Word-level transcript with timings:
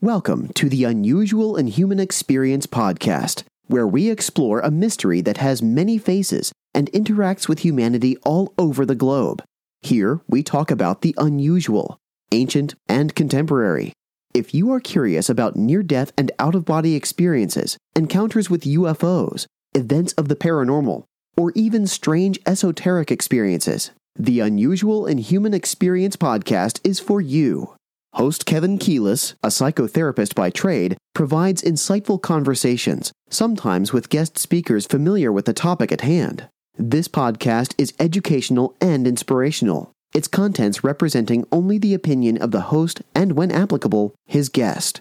Welcome 0.00 0.52
to 0.52 0.68
the 0.68 0.84
Unusual 0.84 1.56
and 1.56 1.68
Human 1.68 1.98
Experience 1.98 2.68
podcast, 2.68 3.42
where 3.66 3.84
we 3.84 4.10
explore 4.10 4.60
a 4.60 4.70
mystery 4.70 5.20
that 5.22 5.38
has 5.38 5.60
many 5.60 5.98
faces 5.98 6.52
and 6.72 6.88
interacts 6.92 7.48
with 7.48 7.64
humanity 7.64 8.16
all 8.18 8.54
over 8.56 8.86
the 8.86 8.94
globe. 8.94 9.42
Here, 9.82 10.20
we 10.28 10.44
talk 10.44 10.70
about 10.70 11.02
the 11.02 11.16
unusual, 11.18 11.98
ancient, 12.30 12.76
and 12.88 13.12
contemporary. 13.16 13.92
If 14.32 14.54
you 14.54 14.70
are 14.70 14.78
curious 14.78 15.28
about 15.28 15.56
near 15.56 15.82
death 15.82 16.12
and 16.16 16.30
out 16.38 16.54
of 16.54 16.64
body 16.64 16.94
experiences, 16.94 17.76
encounters 17.96 18.48
with 18.48 18.62
UFOs, 18.62 19.46
events 19.74 20.12
of 20.12 20.28
the 20.28 20.36
paranormal, 20.36 21.02
or 21.36 21.50
even 21.56 21.88
strange 21.88 22.38
esoteric 22.46 23.10
experiences, 23.10 23.90
the 24.14 24.38
Unusual 24.38 25.06
and 25.06 25.18
Human 25.18 25.54
Experience 25.54 26.14
podcast 26.14 26.78
is 26.84 27.00
for 27.00 27.20
you. 27.20 27.74
Host 28.18 28.46
Kevin 28.46 28.80
Keelis, 28.80 29.34
a 29.44 29.46
psychotherapist 29.46 30.34
by 30.34 30.50
trade, 30.50 30.96
provides 31.14 31.62
insightful 31.62 32.20
conversations, 32.20 33.12
sometimes 33.30 33.92
with 33.92 34.08
guest 34.08 34.36
speakers 34.36 34.86
familiar 34.86 35.30
with 35.30 35.44
the 35.44 35.52
topic 35.52 35.92
at 35.92 36.00
hand. 36.00 36.48
This 36.76 37.06
podcast 37.06 37.76
is 37.78 37.94
educational 38.00 38.74
and 38.80 39.06
inspirational, 39.06 39.92
its 40.12 40.26
contents 40.26 40.82
representing 40.82 41.46
only 41.52 41.78
the 41.78 41.94
opinion 41.94 42.38
of 42.38 42.50
the 42.50 42.62
host 42.72 43.02
and, 43.14 43.34
when 43.34 43.52
applicable, 43.52 44.16
his 44.26 44.48
guest. 44.48 45.00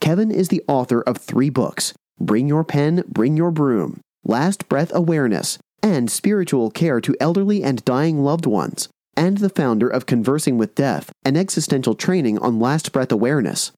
Kevin 0.00 0.32
is 0.32 0.48
the 0.48 0.64
author 0.66 1.02
of 1.02 1.18
three 1.18 1.50
books 1.50 1.94
Bring 2.18 2.48
Your 2.48 2.64
Pen, 2.64 3.04
Bring 3.06 3.36
Your 3.36 3.52
Broom, 3.52 4.00
Last 4.24 4.68
Breath 4.68 4.90
Awareness, 4.92 5.58
and 5.84 6.10
Spiritual 6.10 6.72
Care 6.72 7.00
to 7.00 7.14
Elderly 7.20 7.62
and 7.62 7.84
Dying 7.84 8.24
Loved 8.24 8.44
Ones, 8.44 8.88
and 9.16 9.38
the 9.38 9.48
founder 9.48 9.88
of 9.88 10.04
Conversing 10.06 10.58
with 10.58 10.74
Death, 10.74 11.10
an 11.24 11.36
existential 11.36 11.94
training 11.94 12.38
on 12.38 12.60
last 12.60 12.92
breath 12.92 13.10
awareness. 13.10 13.72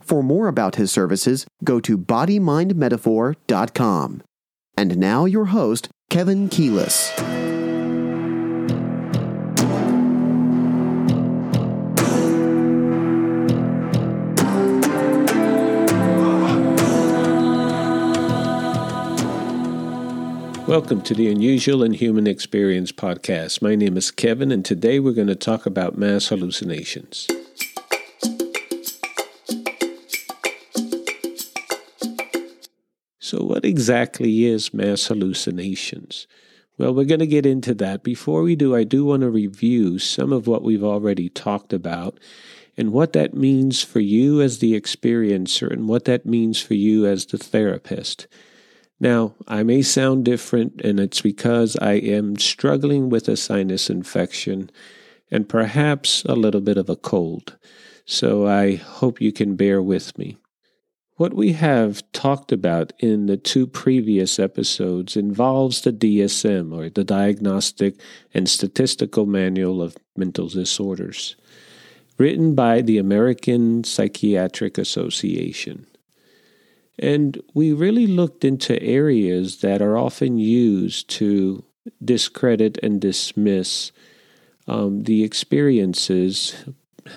For 0.00 0.22
more 0.22 0.46
about 0.48 0.76
his 0.76 0.92
services, 0.92 1.46
go 1.64 1.80
to 1.80 1.98
bodymindmetaphor.com. 1.98 4.22
And 4.76 4.98
now 4.98 5.24
your 5.24 5.46
host, 5.46 5.88
Kevin 6.10 6.48
Keelis. 6.48 7.43
Welcome 20.74 21.02
to 21.02 21.14
the 21.14 21.30
Unusual 21.30 21.84
and 21.84 21.94
Human 21.94 22.26
Experience 22.26 22.90
podcast. 22.90 23.62
My 23.62 23.76
name 23.76 23.96
is 23.96 24.10
Kevin, 24.10 24.50
and 24.50 24.64
today 24.64 24.98
we're 24.98 25.12
going 25.12 25.28
to 25.28 25.36
talk 25.36 25.66
about 25.66 25.96
mass 25.96 26.30
hallucinations. 26.30 27.28
So, 33.20 33.44
what 33.44 33.64
exactly 33.64 34.46
is 34.46 34.74
mass 34.74 35.06
hallucinations? 35.06 36.26
Well, 36.76 36.92
we're 36.92 37.04
going 37.04 37.20
to 37.20 37.28
get 37.28 37.46
into 37.46 37.72
that. 37.74 38.02
Before 38.02 38.42
we 38.42 38.56
do, 38.56 38.74
I 38.74 38.82
do 38.82 39.04
want 39.04 39.20
to 39.20 39.30
review 39.30 40.00
some 40.00 40.32
of 40.32 40.48
what 40.48 40.64
we've 40.64 40.82
already 40.82 41.28
talked 41.28 41.72
about 41.72 42.18
and 42.76 42.92
what 42.92 43.12
that 43.12 43.32
means 43.32 43.84
for 43.84 44.00
you 44.00 44.40
as 44.40 44.58
the 44.58 44.78
experiencer 44.78 45.70
and 45.70 45.86
what 45.86 46.04
that 46.06 46.26
means 46.26 46.60
for 46.60 46.74
you 46.74 47.06
as 47.06 47.26
the 47.26 47.38
therapist. 47.38 48.26
Now, 49.00 49.34
I 49.48 49.62
may 49.62 49.82
sound 49.82 50.24
different, 50.24 50.80
and 50.82 51.00
it's 51.00 51.20
because 51.20 51.76
I 51.76 51.94
am 51.94 52.36
struggling 52.38 53.08
with 53.08 53.28
a 53.28 53.36
sinus 53.36 53.90
infection 53.90 54.70
and 55.30 55.48
perhaps 55.48 56.24
a 56.24 56.34
little 56.34 56.60
bit 56.60 56.76
of 56.76 56.88
a 56.88 56.96
cold. 56.96 57.56
So 58.06 58.46
I 58.46 58.76
hope 58.76 59.20
you 59.20 59.32
can 59.32 59.56
bear 59.56 59.82
with 59.82 60.16
me. 60.16 60.36
What 61.16 61.34
we 61.34 61.52
have 61.52 62.02
talked 62.12 62.50
about 62.50 62.92
in 62.98 63.26
the 63.26 63.36
two 63.36 63.68
previous 63.68 64.38
episodes 64.38 65.16
involves 65.16 65.80
the 65.80 65.92
DSM, 65.92 66.72
or 66.72 66.90
the 66.90 67.04
Diagnostic 67.04 68.00
and 68.32 68.48
Statistical 68.48 69.24
Manual 69.24 69.80
of 69.80 69.96
Mental 70.16 70.48
Disorders, 70.48 71.36
written 72.18 72.56
by 72.56 72.80
the 72.80 72.98
American 72.98 73.84
Psychiatric 73.84 74.76
Association. 74.76 75.86
And 76.98 77.40
we 77.54 77.72
really 77.72 78.06
looked 78.06 78.44
into 78.44 78.80
areas 78.82 79.60
that 79.60 79.82
are 79.82 79.98
often 79.98 80.38
used 80.38 81.08
to 81.10 81.64
discredit 82.02 82.78
and 82.82 83.00
dismiss 83.00 83.92
um, 84.66 85.02
the 85.02 85.24
experiences, 85.24 86.64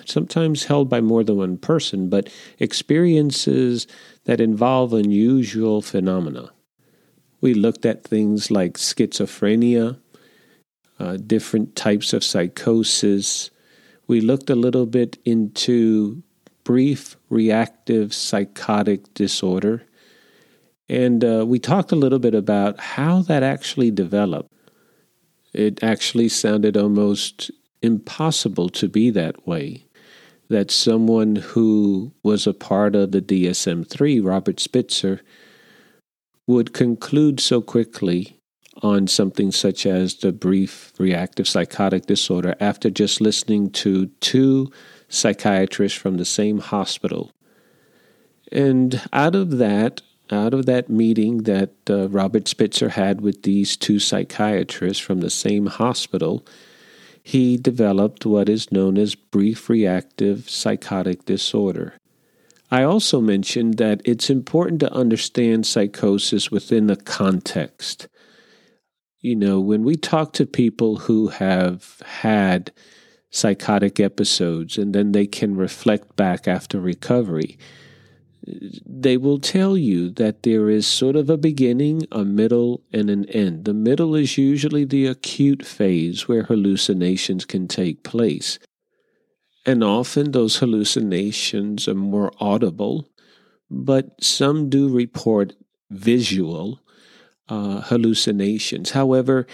sometimes 0.04 0.64
held 0.64 0.88
by 0.88 1.00
more 1.00 1.24
than 1.24 1.36
one 1.36 1.56
person, 1.56 2.08
but 2.08 2.28
experiences 2.58 3.86
that 4.24 4.40
involve 4.40 4.92
unusual 4.92 5.80
phenomena. 5.80 6.50
We 7.40 7.54
looked 7.54 7.86
at 7.86 8.04
things 8.04 8.50
like 8.50 8.74
schizophrenia, 8.74 9.98
uh, 10.98 11.16
different 11.18 11.76
types 11.76 12.12
of 12.12 12.24
psychosis. 12.24 13.50
We 14.08 14.20
looked 14.20 14.50
a 14.50 14.56
little 14.56 14.86
bit 14.86 15.18
into 15.24 16.22
brief 16.68 17.16
reactive 17.30 18.12
psychotic 18.12 19.14
disorder. 19.14 19.82
And 20.86 21.24
uh, 21.24 21.46
we 21.46 21.58
talked 21.58 21.92
a 21.92 21.96
little 21.96 22.18
bit 22.18 22.34
about 22.34 22.78
how 22.78 23.22
that 23.22 23.42
actually 23.42 23.90
developed. 23.90 24.52
It 25.54 25.82
actually 25.82 26.28
sounded 26.28 26.76
almost 26.76 27.50
impossible 27.80 28.68
to 28.68 28.86
be 28.86 29.08
that 29.08 29.46
way. 29.46 29.86
That 30.50 30.70
someone 30.70 31.36
who 31.36 32.12
was 32.22 32.46
a 32.46 32.52
part 32.52 32.94
of 32.94 33.12
the 33.12 33.22
DSM 33.22 33.88
3, 33.88 34.20
Robert 34.20 34.60
Spitzer, 34.60 35.22
would 36.46 36.74
conclude 36.74 37.40
so 37.40 37.62
quickly 37.62 38.38
on 38.82 39.06
something 39.06 39.50
such 39.52 39.86
as 39.86 40.16
the 40.16 40.32
brief 40.32 40.92
reactive 40.98 41.48
psychotic 41.48 42.04
disorder 42.04 42.54
after 42.60 42.90
just 42.90 43.22
listening 43.22 43.70
to 43.70 44.08
two 44.20 44.70
psychiatrists 45.08 45.98
from 45.98 46.16
the 46.16 46.24
same 46.24 46.58
hospital. 46.58 47.32
And 48.52 49.02
out 49.12 49.34
of 49.34 49.58
that, 49.58 50.02
out 50.30 50.54
of 50.54 50.66
that 50.66 50.88
meeting 50.88 51.44
that 51.44 51.72
uh, 51.88 52.08
Robert 52.08 52.48
Spitzer 52.48 52.90
had 52.90 53.20
with 53.20 53.42
these 53.42 53.76
two 53.76 53.98
psychiatrists 53.98 55.02
from 55.02 55.20
the 55.20 55.30
same 55.30 55.66
hospital, 55.66 56.46
he 57.22 57.56
developed 57.56 58.24
what 58.24 58.48
is 58.48 58.72
known 58.72 58.96
as 58.96 59.14
brief 59.14 59.68
reactive 59.68 60.48
psychotic 60.48 61.24
disorder. 61.24 61.94
I 62.70 62.82
also 62.82 63.20
mentioned 63.20 63.78
that 63.78 64.02
it's 64.04 64.28
important 64.28 64.80
to 64.80 64.92
understand 64.92 65.66
psychosis 65.66 66.50
within 66.50 66.90
a 66.90 66.96
context. 66.96 68.08
You 69.20 69.36
know, 69.36 69.58
when 69.58 69.84
we 69.84 69.96
talk 69.96 70.32
to 70.34 70.46
people 70.46 70.96
who 70.96 71.28
have 71.28 72.02
had 72.04 72.72
psychotic 73.30 74.00
episodes 74.00 74.78
and 74.78 74.94
then 74.94 75.12
they 75.12 75.26
can 75.26 75.56
reflect 75.56 76.16
back 76.16 76.48
after 76.48 76.80
recovery, 76.80 77.58
they 78.86 79.16
will 79.16 79.38
tell 79.38 79.76
you 79.76 80.10
that 80.10 80.42
there 80.42 80.70
is 80.70 80.86
sort 80.86 81.16
of 81.16 81.28
a 81.28 81.36
beginning, 81.36 82.06
a 82.12 82.24
middle, 82.24 82.82
and 82.92 83.10
an 83.10 83.26
end. 83.26 83.64
The 83.64 83.74
middle 83.74 84.14
is 84.14 84.38
usually 84.38 84.84
the 84.84 85.06
acute 85.06 85.64
phase 85.64 86.28
where 86.28 86.44
hallucinations 86.44 87.44
can 87.44 87.68
take 87.68 88.02
place. 88.02 88.58
And 89.66 89.84
often 89.84 90.32
those 90.32 90.56
hallucinations 90.56 91.88
are 91.88 91.94
more 91.94 92.32
audible, 92.40 93.08
but 93.70 94.22
some 94.22 94.70
do 94.70 94.88
report 94.88 95.52
visual 95.90 96.80
uh, 97.48 97.82
hallucinations. 97.82 98.92
However, 98.92 99.46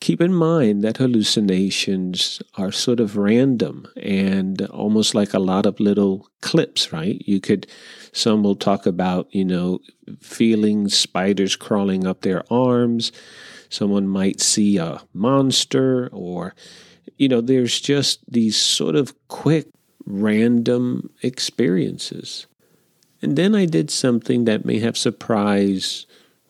keep 0.00 0.20
in 0.20 0.32
mind 0.32 0.82
that 0.82 0.98
hallucinations 0.98 2.40
are 2.54 2.70
sort 2.70 3.00
of 3.00 3.16
random 3.16 3.86
and 3.96 4.62
almost 4.66 5.14
like 5.14 5.34
a 5.34 5.40
lot 5.40 5.66
of 5.66 5.80
little 5.80 6.28
clips, 6.40 6.92
right? 6.92 7.20
You 7.26 7.40
could, 7.40 7.66
some 8.12 8.42
will 8.42 8.54
talk 8.56 8.86
about, 8.86 9.26
you 9.34 9.44
know, 9.44 9.80
feeling 10.20 10.88
spiders 10.88 11.56
crawling 11.56 12.06
up 12.06 12.20
their 12.20 12.44
arms. 12.52 13.10
Someone 13.70 14.06
might 14.06 14.40
see 14.40 14.78
a 14.78 15.00
monster, 15.12 16.08
or, 16.12 16.54
you 17.16 17.28
know, 17.28 17.40
there's 17.40 17.80
just 17.80 18.20
these 18.30 18.56
sort 18.56 18.94
of 18.94 19.14
quick, 19.28 19.66
random 20.06 21.10
experiences. 21.22 22.46
And 23.20 23.36
then 23.36 23.54
I 23.54 23.66
did 23.66 23.90
something 23.90 24.44
that 24.44 24.64
may 24.64 24.78
have 24.78 24.96
surprised 24.96 26.06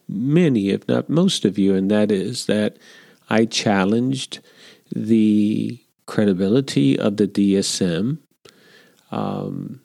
many, 0.07 0.69
if 0.69 0.87
not 0.87 1.09
most 1.09 1.45
of 1.45 1.59
you, 1.59 1.75
and 1.75 1.91
that 1.91 2.13
is 2.13 2.47
that 2.47 2.77
I 3.29 3.45
challenged 3.45 4.41
the 4.95 5.81
credibility 6.07 6.99
of 6.99 7.17
the 7.17 7.29
DSM. 7.29 8.19
Um, 9.11 9.81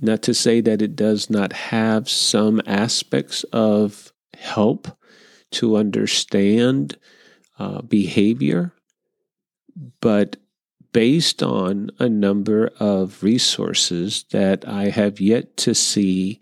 not 0.00 0.22
to 0.22 0.34
say 0.34 0.60
that 0.62 0.82
it 0.82 0.96
does 0.96 1.28
not 1.30 1.52
have 1.52 2.08
some 2.08 2.60
aspects 2.66 3.44
of 3.52 4.12
help 4.34 4.88
to 5.52 5.76
understand 5.76 6.96
uh, 7.58 7.82
behavior, 7.82 8.72
but 10.00 10.36
based 10.92 11.42
on 11.42 11.90
a 11.98 12.08
number 12.08 12.70
of 12.80 13.22
resources 13.22 14.24
that 14.30 14.66
I 14.66 14.88
have 14.88 15.20
yet 15.20 15.56
to 15.58 15.74
see 15.74 16.40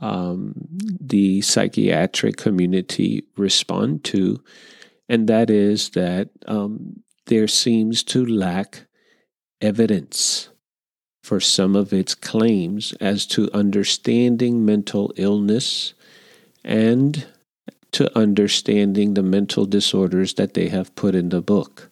um, 0.00 0.54
the 1.00 1.40
psychiatric 1.40 2.36
community 2.36 3.24
respond 3.36 4.04
to, 4.04 4.42
and 5.10 5.26
that 5.26 5.50
is 5.50 5.90
that 5.90 6.30
um, 6.46 7.02
there 7.26 7.48
seems 7.48 8.04
to 8.04 8.24
lack 8.24 8.86
evidence 9.60 10.50
for 11.24 11.40
some 11.40 11.74
of 11.74 11.92
its 11.92 12.14
claims 12.14 12.92
as 13.00 13.26
to 13.26 13.50
understanding 13.52 14.64
mental 14.64 15.12
illness 15.16 15.94
and 16.64 17.26
to 17.90 18.16
understanding 18.16 19.14
the 19.14 19.22
mental 19.22 19.66
disorders 19.66 20.34
that 20.34 20.54
they 20.54 20.68
have 20.68 20.94
put 20.94 21.16
in 21.16 21.30
the 21.30 21.42
book. 21.42 21.88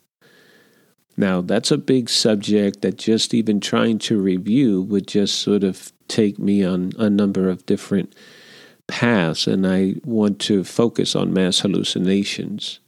Now, 1.16 1.40
that's 1.40 1.72
a 1.72 1.76
big 1.76 2.08
subject 2.08 2.82
that 2.82 2.98
just 2.98 3.34
even 3.34 3.58
trying 3.58 3.98
to 4.00 4.20
review 4.20 4.82
would 4.82 5.08
just 5.08 5.40
sort 5.40 5.64
of 5.64 5.90
take 6.06 6.38
me 6.38 6.64
on 6.64 6.92
a 6.96 7.10
number 7.10 7.48
of 7.48 7.66
different 7.66 8.14
paths, 8.86 9.48
and 9.48 9.66
I 9.66 9.96
want 10.04 10.38
to 10.42 10.62
focus 10.62 11.16
on 11.16 11.32
mass 11.32 11.58
hallucinations. 11.58 12.78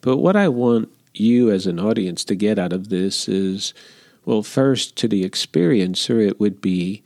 But 0.00 0.18
what 0.18 0.36
I 0.36 0.48
want 0.48 0.90
you 1.14 1.50
as 1.50 1.66
an 1.66 1.80
audience 1.80 2.24
to 2.24 2.34
get 2.34 2.58
out 2.58 2.72
of 2.72 2.88
this 2.88 3.28
is 3.28 3.74
well, 4.28 4.42
first, 4.42 4.94
to 4.96 5.08
the 5.08 5.24
experiencer, 5.26 6.20
it 6.20 6.38
would 6.38 6.60
be 6.60 7.02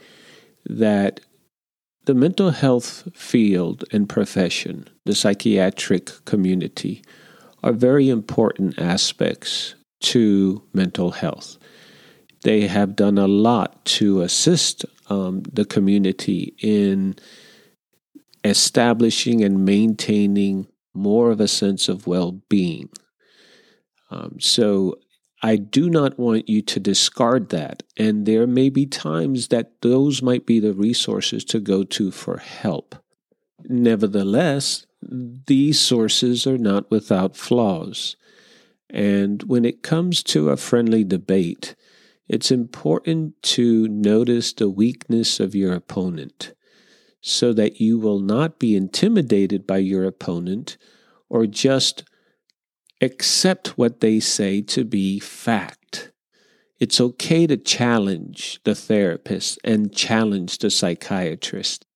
that 0.67 1.21
the 2.05 2.15
mental 2.15 2.50
health 2.50 3.09
field 3.15 3.85
and 3.93 4.09
profession, 4.09 4.89
the 5.05 5.15
psychiatric 5.15 6.11
community, 6.25 7.00
are 7.62 7.73
very 7.73 8.09
important 8.09 8.77
aspects 8.77 9.77
to 10.00 10.65
mental 10.73 11.12
health. 11.12 11.59
They 12.43 12.67
have 12.67 12.97
done 12.97 13.19
a 13.19 13.29
lot 13.29 13.85
to 13.85 14.23
assist 14.23 14.85
um, 15.09 15.44
the 15.44 15.65
community 15.65 16.55
in 16.59 17.15
establishing 18.43 19.44
and 19.44 19.65
maintaining 19.65 20.67
more 20.94 21.31
of 21.31 21.41
a 21.41 21.49
sense 21.49 21.89
of 21.89 22.06
well 22.06 22.33
being. 22.49 22.89
Um, 24.11 24.39
so 24.41 24.99
I 25.43 25.56
do 25.56 25.91
not 25.91 26.19
want 26.19 26.49
you 26.49 26.62
to 26.62 26.79
discard 26.79 27.49
that. 27.49 27.83
And 27.97 28.27
there 28.27 28.47
may 28.47 28.69
be 28.69 28.87
times 28.87 29.49
that 29.49 29.81
those 29.81 30.23
might 30.23 30.47
be 30.47 30.61
the 30.61 30.73
resources 30.73 31.44
to 31.47 31.59
go 31.59 31.83
to 31.85 32.11
for 32.11 32.37
help. 32.39 32.94
Nevertheless, 33.65 34.87
these 35.03 35.81
sources 35.81 36.47
are 36.47 36.59
not 36.59 36.91
without 36.91 37.37
flaws. 37.37 38.17
And 38.89 39.43
when 39.44 39.65
it 39.65 39.83
comes 39.83 40.23
to 40.25 40.50
a 40.50 40.56
friendly 40.56 41.03
debate, 41.03 41.75
it's 42.29 42.50
important 42.50 43.43
to 43.43 43.89
notice 43.89 44.53
the 44.53 44.71
weakness 44.71 45.41
of 45.41 45.55
your 45.55 45.73
opponent 45.73 46.53
so 47.22 47.52
that 47.52 47.80
you 47.80 47.98
will 47.98 48.19
not 48.19 48.58
be 48.58 48.76
intimidated 48.76 49.66
by 49.66 49.78
your 49.78 50.04
opponent 50.04 50.76
or 51.30 51.46
just 51.46 52.04
accept 53.00 53.78
what 53.78 54.00
they 54.00 54.20
say 54.20 54.60
to 54.60 54.84
be 54.84 55.19
fact. 55.20 56.10
It's 56.80 57.00
okay 57.00 57.46
to 57.46 57.56
challenge 57.56 58.60
the 58.64 58.74
therapist 58.74 59.58
and 59.62 59.94
challenge 59.94 60.58
the 60.58 60.69
psychiatrist. 60.69 61.86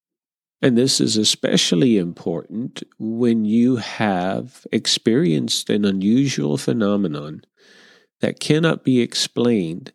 And 0.63 0.79
this 0.79 1.01
is 1.01 1.17
especially 1.17 1.99
important 1.99 2.85
when 2.99 3.45
you 3.45 3.77
have 3.77 4.65
experienced 4.71 5.69
an 5.71 5.85
unusual 5.85 6.57
phenomenon 6.57 7.43
that 8.21 8.41
cannot 8.41 8.85
be 8.85 9.01
explained, 9.01 9.93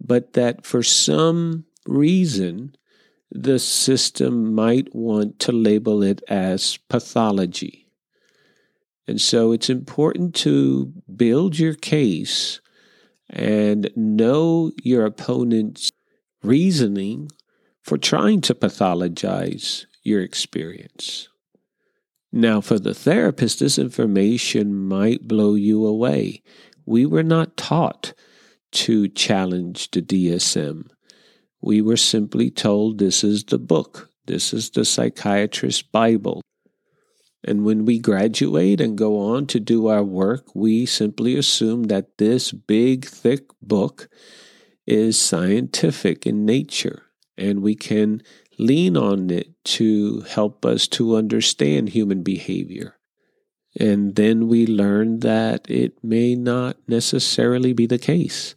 but 0.00 0.32
that 0.32 0.66
for 0.66 0.82
some 0.82 1.64
reason 1.86 2.74
the 3.34 3.58
system 3.58 4.54
might 4.54 4.94
want 4.94 5.40
to 5.40 5.50
label 5.50 6.04
it 6.04 6.22
as 6.28 6.78
pathology. 6.88 7.88
And 9.08 9.20
so 9.20 9.50
it's 9.50 9.68
important 9.68 10.34
to 10.36 10.92
build 11.14 11.58
your 11.58 11.74
case 11.74 12.60
and 13.28 13.90
know 13.96 14.70
your 14.82 15.04
opponent's 15.04 15.90
reasoning 16.42 17.28
for 17.82 17.98
trying 17.98 18.40
to 18.42 18.54
pathologize 18.54 19.84
your 20.04 20.22
experience. 20.22 21.28
Now, 22.32 22.60
for 22.60 22.78
the 22.78 22.94
therapist, 22.94 23.60
this 23.60 23.78
information 23.78 24.74
might 24.74 25.26
blow 25.26 25.54
you 25.54 25.84
away. 25.84 26.42
We 26.86 27.04
were 27.04 27.22
not 27.22 27.56
taught 27.56 28.14
to 28.72 29.08
challenge 29.08 29.90
the 29.90 30.02
DSM. 30.02 30.88
We 31.64 31.80
were 31.80 31.96
simply 31.96 32.50
told 32.50 32.98
this 32.98 33.24
is 33.24 33.42
the 33.42 33.58
book, 33.58 34.10
this 34.26 34.52
is 34.52 34.68
the 34.68 34.84
psychiatrist's 34.84 35.80
Bible. 35.80 36.42
And 37.42 37.64
when 37.64 37.86
we 37.86 37.98
graduate 37.98 38.82
and 38.82 38.98
go 38.98 39.18
on 39.18 39.46
to 39.46 39.58
do 39.58 39.86
our 39.86 40.02
work, 40.02 40.54
we 40.54 40.84
simply 40.84 41.38
assume 41.38 41.84
that 41.84 42.18
this 42.18 42.52
big, 42.52 43.06
thick 43.06 43.46
book 43.62 44.10
is 44.86 45.18
scientific 45.18 46.26
in 46.26 46.44
nature 46.44 47.04
and 47.38 47.62
we 47.62 47.74
can 47.74 48.22
lean 48.58 48.94
on 48.94 49.30
it 49.30 49.48
to 49.64 50.20
help 50.28 50.66
us 50.66 50.86
to 50.88 51.16
understand 51.16 51.88
human 51.88 52.22
behavior. 52.22 52.98
And 53.80 54.16
then 54.16 54.48
we 54.48 54.66
learn 54.66 55.20
that 55.20 55.70
it 55.70 56.04
may 56.04 56.34
not 56.34 56.76
necessarily 56.86 57.72
be 57.72 57.86
the 57.86 57.98
case. 57.98 58.54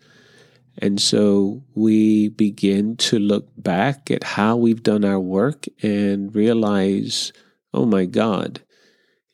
And 0.77 1.01
so 1.01 1.63
we 1.73 2.29
begin 2.29 2.97
to 2.97 3.17
look 3.17 3.47
back 3.57 4.11
at 4.11 4.23
how 4.23 4.55
we've 4.55 4.83
done 4.83 5.03
our 5.03 5.19
work 5.19 5.65
and 5.81 6.33
realize, 6.35 7.33
oh 7.73 7.85
my 7.85 8.05
God, 8.05 8.61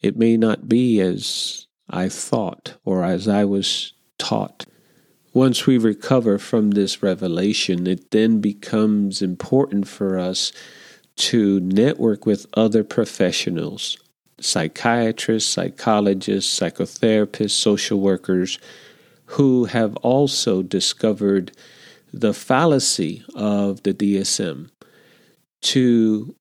it 0.01 0.17
may 0.17 0.37
not 0.37 0.69
be 0.69 1.01
as 1.01 1.67
I 1.89 2.09
thought 2.09 2.77
or 2.85 3.03
as 3.03 3.27
I 3.27 3.45
was 3.45 3.93
taught. 4.17 4.65
Once 5.33 5.65
we 5.65 5.77
recover 5.77 6.37
from 6.37 6.71
this 6.71 7.01
revelation, 7.01 7.87
it 7.87 8.11
then 8.11 8.39
becomes 8.39 9.21
important 9.21 9.87
for 9.87 10.17
us 10.17 10.53
to 11.15 11.59
network 11.59 12.25
with 12.25 12.45
other 12.53 12.83
professionals 12.83 13.97
psychiatrists, 14.39 15.49
psychologists, 15.49 16.59
psychotherapists, 16.59 17.51
social 17.51 17.99
workers 17.99 18.59
who 19.33 19.65
have 19.65 19.95
also 19.97 20.61
discovered 20.61 21.51
the 22.13 22.35
fallacy 22.35 23.23
of 23.33 23.81
the 23.81 23.91
DSM 23.91 24.69
to, 25.59 26.35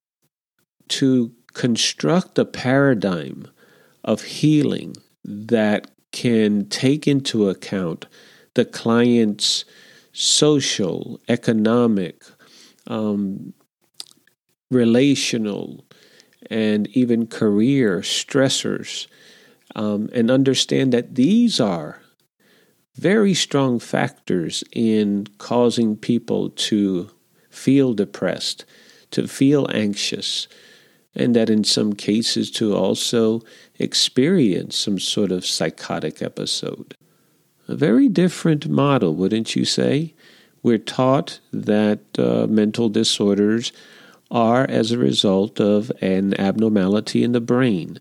to 0.89 1.33
construct 1.55 2.39
a 2.39 2.45
paradigm 2.45 3.49
of 4.05 4.21
healing 4.23 4.95
that 5.25 5.91
can 6.13 6.67
take 6.69 7.09
into 7.09 7.49
account 7.49 8.05
the 8.55 8.67
client's 8.67 9.65
social, 10.13 11.19
economic, 11.31 12.23
um, 12.89 13.55
relational, 14.71 15.87
and 16.51 16.89
even 16.89 17.27
career 17.27 18.01
stressors, 18.01 19.07
um, 19.75 20.11
and 20.13 20.31
understand 20.31 20.93
that 20.93 21.15
these 21.15 21.59
are 21.59 22.02
very 22.95 23.35
strong 23.35 23.79
factors 23.79 24.63
in 24.73 25.27
causing 25.39 25.97
people 25.97 26.51
to 26.51 27.11
feel 27.51 27.95
depressed, 27.95 28.65
to 29.11 29.27
feel 29.27 29.67
anxious, 29.73 30.49
and 31.15 31.37
that 31.37 31.51
in 31.51 31.65
some 31.65 31.93
cases 31.93 32.51
to 32.51 32.75
also 32.75 33.43
experience 33.79 34.77
some 34.77 34.99
sort 34.99 35.31
of 35.31 35.47
psychotic 35.47 36.23
episode. 36.23 36.95
A 37.69 37.77
very 37.77 38.09
different 38.09 38.69
model, 38.69 39.15
wouldn't 39.15 39.55
you 39.55 39.65
say? 39.65 40.15
We're 40.63 40.79
taught 40.79 41.41
that 41.53 42.01
uh, 42.19 42.47
mental 42.47 42.89
disorders 42.89 43.73
are 44.31 44.65
as 44.69 44.91
a 44.91 44.99
result 44.99 45.61
of 45.61 45.93
an 46.01 46.39
abnormality 46.41 47.23
in 47.23 47.33
the 47.33 47.41
brain. 47.41 48.01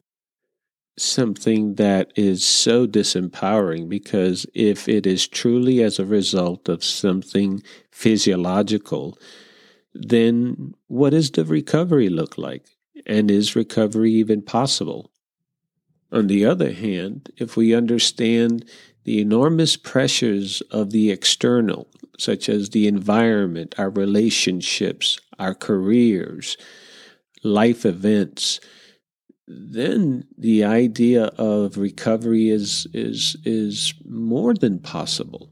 Something 1.02 1.76
that 1.76 2.12
is 2.16 2.46
so 2.46 2.86
disempowering 2.86 3.90
because 3.90 4.46
if 4.54 4.88
it 4.88 5.08
is 5.08 5.28
truly 5.28 5.82
as 5.82 5.98
a 5.98 6.06
result 6.06 6.70
of 6.70 6.84
something 6.84 7.64
physiological, 7.90 9.18
then 9.96 10.76
what 10.86 11.10
does 11.10 11.32
the 11.32 11.44
recovery 11.44 12.08
look 12.08 12.38
like? 12.38 12.68
And 13.08 13.32
is 13.32 13.56
recovery 13.56 14.12
even 14.12 14.44
possible? 14.44 15.10
On 16.12 16.28
the 16.28 16.46
other 16.46 16.72
hand, 16.72 17.32
if 17.36 17.58
we 17.58 17.74
understand 17.74 18.64
the 19.04 19.20
enormous 19.20 19.78
pressures 19.78 20.62
of 20.70 20.92
the 20.92 21.10
external, 21.10 21.88
such 22.20 22.48
as 22.48 22.70
the 22.70 22.88
environment, 22.88 23.74
our 23.80 23.90
relationships, 23.90 25.20
our 25.40 25.56
careers, 25.56 26.58
life 27.42 27.88
events, 27.88 28.60
then 29.54 30.26
the 30.38 30.64
idea 30.64 31.26
of 31.38 31.78
recovery 31.78 32.50
is 32.50 32.88
is 32.94 33.36
is 33.44 33.94
more 34.06 34.54
than 34.54 34.80
possible. 34.80 35.52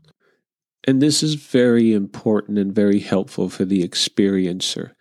And 0.85 1.01
this 1.01 1.21
is 1.21 1.35
very 1.35 1.93
important 1.93 2.57
and 2.57 2.73
very 2.73 2.99
helpful 2.99 3.49
for 3.49 3.65
the 3.65 3.87
experiencer. 3.87 4.91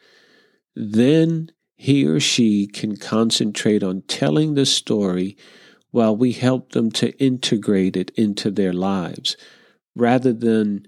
Then 0.74 1.50
he 1.76 2.04
or 2.04 2.18
she 2.18 2.66
can 2.66 2.96
concentrate 2.96 3.82
on 3.82 4.02
telling 4.02 4.54
the 4.54 4.66
story 4.66 5.36
while 5.90 6.16
we 6.16 6.32
help 6.32 6.72
them 6.72 6.90
to 6.90 7.16
integrate 7.18 7.96
it 7.96 8.10
into 8.16 8.50
their 8.50 8.72
lives 8.72 9.36
rather 9.94 10.32
than 10.32 10.86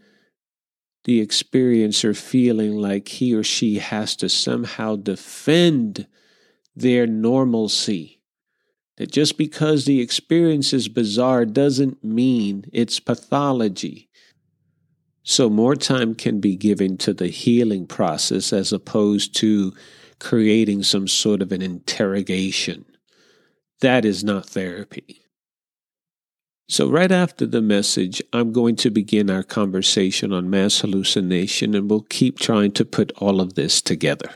the 1.04 1.24
experiencer 1.24 2.16
feeling 2.16 2.76
like 2.76 3.08
he 3.08 3.34
or 3.34 3.42
she 3.42 3.78
has 3.78 4.14
to 4.16 4.28
somehow 4.28 4.96
defend 4.96 6.06
their 6.74 7.06
normalcy. 7.06 8.20
That 8.96 9.10
just 9.10 9.38
because 9.38 9.84
the 9.84 10.00
experience 10.00 10.72
is 10.72 10.88
bizarre 10.88 11.46
doesn't 11.46 12.04
mean 12.04 12.66
it's 12.72 13.00
pathology. 13.00 14.10
So, 15.22 15.48
more 15.48 15.76
time 15.76 16.14
can 16.14 16.40
be 16.40 16.56
given 16.56 16.96
to 16.98 17.14
the 17.14 17.28
healing 17.28 17.86
process 17.86 18.52
as 18.52 18.72
opposed 18.72 19.34
to 19.36 19.72
creating 20.18 20.82
some 20.82 21.08
sort 21.08 21.40
of 21.42 21.52
an 21.52 21.62
interrogation. 21.62 22.84
That 23.80 24.04
is 24.04 24.22
not 24.22 24.46
therapy. 24.46 25.22
So, 26.68 26.88
right 26.88 27.10
after 27.10 27.46
the 27.46 27.62
message, 27.62 28.22
I'm 28.32 28.52
going 28.52 28.76
to 28.76 28.90
begin 28.90 29.28
our 29.28 29.42
conversation 29.42 30.32
on 30.32 30.50
mass 30.50 30.80
hallucination, 30.80 31.74
and 31.74 31.90
we'll 31.90 32.02
keep 32.02 32.38
trying 32.38 32.72
to 32.72 32.84
put 32.84 33.12
all 33.16 33.40
of 33.40 33.54
this 33.54 33.82
together. 33.82 34.34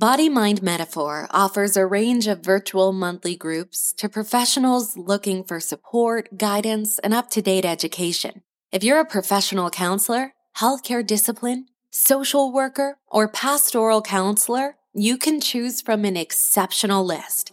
Body 0.00 0.30
Mind 0.30 0.62
Metaphor 0.62 1.28
offers 1.30 1.76
a 1.76 1.84
range 1.84 2.26
of 2.26 2.42
virtual 2.42 2.90
monthly 2.90 3.36
groups 3.36 3.92
to 3.98 4.08
professionals 4.08 4.96
looking 4.96 5.44
for 5.44 5.60
support, 5.60 6.38
guidance, 6.38 6.98
and 7.00 7.12
up 7.12 7.28
to 7.28 7.42
date 7.42 7.66
education. 7.66 8.40
If 8.72 8.82
you're 8.82 9.00
a 9.00 9.04
professional 9.04 9.68
counselor, 9.68 10.32
healthcare 10.56 11.06
discipline, 11.06 11.66
social 11.90 12.50
worker, 12.50 12.96
or 13.08 13.28
pastoral 13.28 14.00
counselor, 14.00 14.76
you 14.94 15.18
can 15.18 15.38
choose 15.38 15.82
from 15.82 16.06
an 16.06 16.16
exceptional 16.16 17.04
list. 17.04 17.52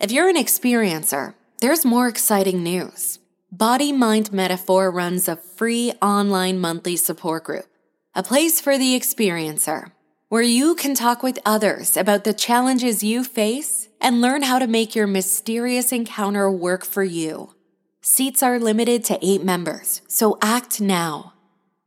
If 0.00 0.10
you're 0.10 0.28
an 0.28 0.34
experiencer, 0.34 1.34
there's 1.60 1.84
more 1.84 2.08
exciting 2.08 2.64
news. 2.64 3.20
Body 3.52 3.92
Mind 3.92 4.32
Metaphor 4.32 4.90
runs 4.90 5.28
a 5.28 5.36
free 5.36 5.92
online 6.02 6.58
monthly 6.58 6.96
support 6.96 7.44
group, 7.44 7.66
a 8.12 8.24
place 8.24 8.60
for 8.60 8.76
the 8.76 8.98
experiencer, 8.98 9.92
where 10.28 10.42
you 10.42 10.74
can 10.74 10.92
talk 10.94 11.22
with 11.22 11.38
others 11.46 11.96
about 11.96 12.24
the 12.24 12.34
challenges 12.34 13.04
you 13.04 13.22
face 13.22 13.88
and 14.00 14.20
learn 14.20 14.42
how 14.42 14.58
to 14.58 14.66
make 14.66 14.96
your 14.96 15.06
mysterious 15.06 15.92
encounter 15.92 16.50
work 16.50 16.84
for 16.84 17.04
you. 17.04 17.54
Seats 18.00 18.42
are 18.42 18.58
limited 18.58 19.04
to 19.04 19.16
eight 19.22 19.44
members, 19.44 20.00
so 20.08 20.36
act 20.42 20.80
now. 20.80 21.34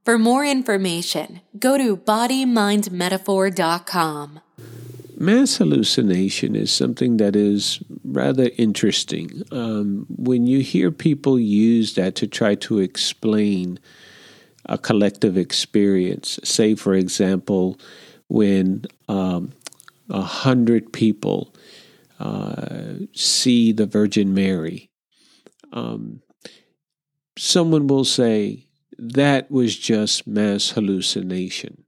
For 0.05 0.17
more 0.17 0.45
information, 0.45 1.41
go 1.57 1.77
to 1.77 1.97
bodymindmetaphor.com. 1.97 4.39
Mass 5.17 5.57
hallucination 5.57 6.55
is 6.55 6.71
something 6.71 7.17
that 7.17 7.35
is 7.35 7.83
rather 8.05 8.49
interesting. 8.57 9.43
Um, 9.51 10.05
when 10.07 10.47
you 10.47 10.61
hear 10.61 10.91
people 10.91 11.37
use 11.37 11.95
that 11.95 12.15
to 12.15 12.27
try 12.27 12.55
to 12.55 12.79
explain 12.79 13.79
a 14.65 14.77
collective 14.77 15.37
experience, 15.37 16.39
say, 16.45 16.75
for 16.75 16.93
example, 16.93 17.77
when 18.29 18.85
um, 19.09 19.51
a 20.09 20.21
hundred 20.21 20.93
people 20.93 21.53
uh, 22.19 22.93
see 23.13 23.73
the 23.73 23.85
Virgin 23.85 24.33
Mary, 24.33 24.89
um, 25.73 26.21
someone 27.37 27.87
will 27.87 28.05
say 28.05 28.67
that 28.97 29.49
was 29.49 29.77
just 29.77 30.27
mass 30.27 30.71
hallucination. 30.71 31.83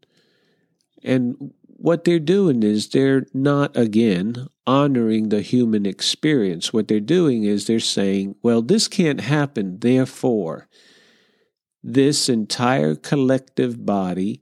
And 1.04 1.54
what 1.66 2.04
they're 2.04 2.20
doing 2.20 2.64
is 2.64 2.90
they're 2.90 3.26
not, 3.34 3.76
again, 3.76 4.48
honoring 4.68 5.30
the 5.30 5.42
human 5.42 5.86
experience. 5.86 6.72
What 6.72 6.88
they're 6.88 7.00
doing 7.00 7.44
is 7.44 7.66
they're 7.66 7.80
saying, 7.80 8.36
well, 8.44 8.62
this 8.62 8.88
can't 8.88 9.22
happen. 9.22 9.80
Therefore, 9.80 10.68
this 11.84 12.30
entire 12.30 12.96
collective 12.96 13.86
body 13.86 14.42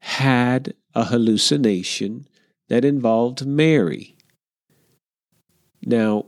had 0.00 0.74
a 0.94 1.04
hallucination 1.04 2.26
that 2.68 2.84
involved 2.84 3.46
Mary. 3.46 4.16
Now, 5.82 6.26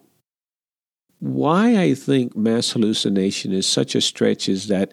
why 1.19 1.77
I 1.77 1.95
think 1.95 2.37
mass 2.37 2.71
hallucination 2.71 3.53
is 3.53 3.67
such 3.67 3.95
a 3.95 4.01
stretch 4.01 4.49
is 4.49 4.69
that 4.69 4.93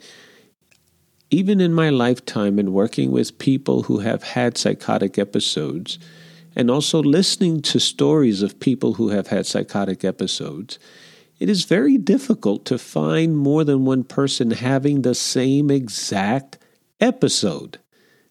even 1.30 1.60
in 1.62 1.74
my 1.74 1.90
lifetime 1.90 2.60
and 2.60 2.74
working 2.74 3.12
with 3.12 3.38
people 3.38 3.84
who 3.84 4.00
have 4.00 4.24
had 4.24 4.58
psychotic 4.58 5.18
episodes, 5.18 6.00
and 6.56 6.72
also 6.72 7.04
listening 7.04 7.62
to 7.62 7.80
stories 7.80 8.42
of 8.42 8.60
people 8.60 8.96
who 8.96 9.10
have 9.10 9.28
had 9.28 9.46
psychotic 9.46 10.04
episodes, 10.04 10.80
it 11.40 11.50
is 11.50 11.66
very 11.66 11.98
difficult 11.98 12.66
to 12.66 12.80
find 12.80 13.38
more 13.38 13.64
than 13.64 13.86
one 13.86 14.04
person 14.04 14.52
having 14.52 15.02
the 15.02 15.14
same 15.14 15.70
exact 15.70 16.58
episode, 17.00 17.78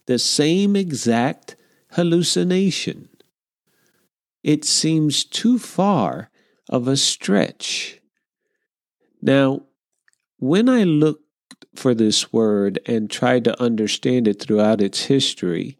the 0.06 0.18
same 0.18 0.76
exact 0.76 1.56
hallucination. 1.92 3.08
It 4.42 4.64
seems 4.64 5.24
too 5.24 5.58
far 5.58 6.30
of 6.68 6.88
a 6.88 6.96
stretch. 6.96 8.00
Now, 9.20 9.62
when 10.38 10.68
I 10.68 10.84
looked 10.84 11.24
for 11.74 11.94
this 11.94 12.32
word 12.32 12.78
and 12.86 13.10
tried 13.10 13.44
to 13.44 13.60
understand 13.60 14.28
it 14.28 14.42
throughout 14.42 14.80
its 14.80 15.04
history, 15.04 15.78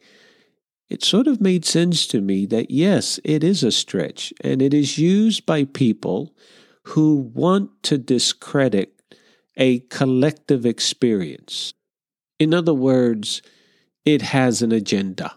it 0.89 1.05
sort 1.05 1.27
of 1.27 1.41
made 1.41 1.65
sense 1.65 2.07
to 2.09 2.21
me 2.21 2.47
that 2.47 2.71
yes, 2.71 3.19
it 3.25 3.43
is 3.43 3.63
a 3.63 3.73
stretch, 3.73 4.33
and 4.43 4.63
it 4.63 4.73
is 4.73 4.99
used 4.99 5.45
by 5.45 5.65
people 5.65 6.35
who 6.85 7.17
want 7.35 7.83
to 7.83 7.99
discredit 7.99 8.93
a 9.57 9.81
collective 9.81 10.65
experience. 10.65 11.75
In 12.39 12.55
other 12.55 12.75
words, 12.75 13.43
it 14.07 14.23
has 14.23 14.63
an 14.63 14.71
agenda. 14.71 15.35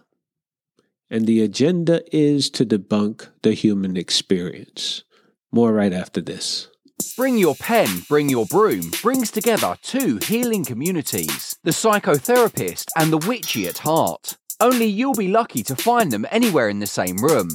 And 1.10 1.26
the 1.26 1.42
agenda 1.42 2.02
is 2.16 2.48
to 2.50 2.64
debunk 2.64 3.26
the 3.42 3.52
human 3.52 3.96
experience. 3.96 5.02
More 5.50 5.72
right 5.72 5.92
after 5.92 6.20
this. 6.20 6.68
Bring 7.16 7.36
Your 7.36 7.56
Pen, 7.56 7.88
Bring 8.08 8.28
Your 8.28 8.46
Broom 8.46 8.92
brings 9.02 9.32
together 9.32 9.74
two 9.82 10.18
healing 10.22 10.64
communities 10.64 11.56
the 11.64 11.72
psychotherapist 11.72 12.86
and 12.96 13.12
the 13.12 13.26
witchy 13.26 13.66
at 13.66 13.78
heart. 13.78 14.36
Only 14.60 14.84
you'll 14.84 15.14
be 15.14 15.28
lucky 15.28 15.62
to 15.64 15.74
find 15.74 16.12
them 16.12 16.26
anywhere 16.30 16.68
in 16.68 16.78
the 16.78 16.86
same 16.86 17.16
room. 17.16 17.48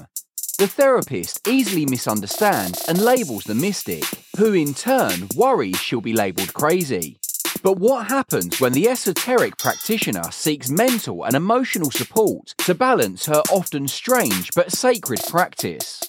The 0.57 0.67
therapist 0.67 1.47
easily 1.47 1.85
misunderstands 1.85 2.83
and 2.89 2.99
labels 2.99 3.43
the 3.45 3.55
mystic, 3.55 4.03
who 4.37 4.53
in 4.53 4.73
turn 4.73 5.29
worries 5.35 5.77
she'll 5.77 6.01
be 6.01 6.13
labelled 6.13 6.53
crazy. 6.53 7.19
But 7.65 7.79
what 7.79 8.05
happens 8.05 8.61
when 8.61 8.73
the 8.73 8.87
esoteric 8.87 9.57
practitioner 9.57 10.29
seeks 10.29 10.69
mental 10.69 11.23
and 11.23 11.33
emotional 11.33 11.89
support 11.89 12.53
to 12.59 12.75
balance 12.75 13.25
her 13.25 13.41
often 13.51 13.87
strange 13.87 14.51
but 14.55 14.71
sacred 14.71 15.19
practice? 15.27 15.99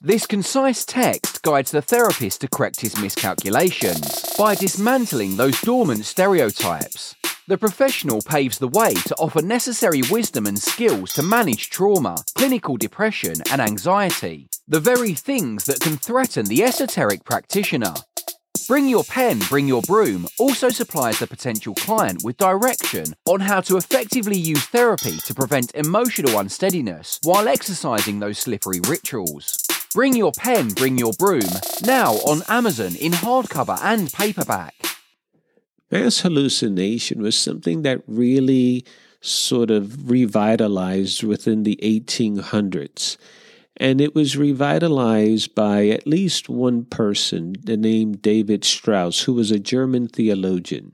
This 0.00 0.24
concise 0.24 0.84
text 0.84 1.42
guides 1.42 1.72
the 1.72 1.82
therapist 1.82 2.42
to 2.42 2.48
correct 2.48 2.80
his 2.80 2.96
miscalculations 3.00 4.36
by 4.38 4.54
dismantling 4.54 5.36
those 5.36 5.60
dormant 5.62 6.04
stereotypes. 6.04 7.16
The 7.48 7.58
professional 7.58 8.22
paves 8.22 8.58
the 8.58 8.68
way 8.68 8.94
to 8.94 9.16
offer 9.16 9.42
necessary 9.42 10.02
wisdom 10.12 10.46
and 10.46 10.60
skills 10.60 11.12
to 11.14 11.24
manage 11.24 11.70
trauma, 11.70 12.18
clinical 12.36 12.76
depression, 12.76 13.34
and 13.50 13.60
anxiety, 13.60 14.48
the 14.68 14.78
very 14.78 15.14
things 15.14 15.64
that 15.64 15.80
can 15.80 15.96
threaten 15.96 16.46
the 16.46 16.62
esoteric 16.62 17.24
practitioner. 17.24 17.94
Bring 18.70 18.86
Your 18.88 19.02
Pen, 19.02 19.40
Bring 19.48 19.66
Your 19.66 19.82
Broom 19.82 20.28
also 20.38 20.68
supplies 20.68 21.18
the 21.18 21.26
potential 21.26 21.74
client 21.74 22.22
with 22.22 22.36
direction 22.36 23.16
on 23.26 23.40
how 23.40 23.60
to 23.62 23.76
effectively 23.76 24.36
use 24.36 24.64
therapy 24.66 25.16
to 25.24 25.34
prevent 25.34 25.74
emotional 25.74 26.38
unsteadiness 26.38 27.18
while 27.24 27.48
exercising 27.48 28.20
those 28.20 28.38
slippery 28.38 28.78
rituals. 28.86 29.66
Bring 29.92 30.14
Your 30.14 30.30
Pen, 30.30 30.68
Bring 30.68 30.98
Your 30.98 31.12
Broom, 31.18 31.50
now 31.84 32.12
on 32.12 32.44
Amazon 32.48 32.94
in 32.94 33.10
hardcover 33.10 33.76
and 33.82 34.12
paperback. 34.12 34.76
Mass 35.90 36.20
hallucination 36.20 37.20
was 37.20 37.36
something 37.36 37.82
that 37.82 38.02
really 38.06 38.84
sort 39.20 39.72
of 39.72 40.08
revitalized 40.08 41.24
within 41.24 41.64
the 41.64 41.76
1800s. 41.82 43.16
And 43.76 44.00
it 44.00 44.14
was 44.14 44.36
revitalized 44.36 45.54
by 45.54 45.88
at 45.88 46.06
least 46.06 46.48
one 46.48 46.84
person, 46.84 47.54
the 47.64 47.76
name 47.76 48.12
David 48.12 48.64
Strauss, 48.64 49.22
who 49.22 49.32
was 49.32 49.50
a 49.50 49.58
German 49.58 50.08
theologian. 50.08 50.92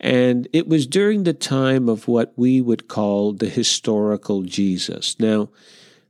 And 0.00 0.48
it 0.52 0.68
was 0.68 0.86
during 0.86 1.24
the 1.24 1.34
time 1.34 1.88
of 1.88 2.06
what 2.08 2.32
we 2.36 2.60
would 2.60 2.88
call 2.88 3.32
the 3.32 3.48
historical 3.48 4.42
Jesus. 4.42 5.18
Now, 5.18 5.50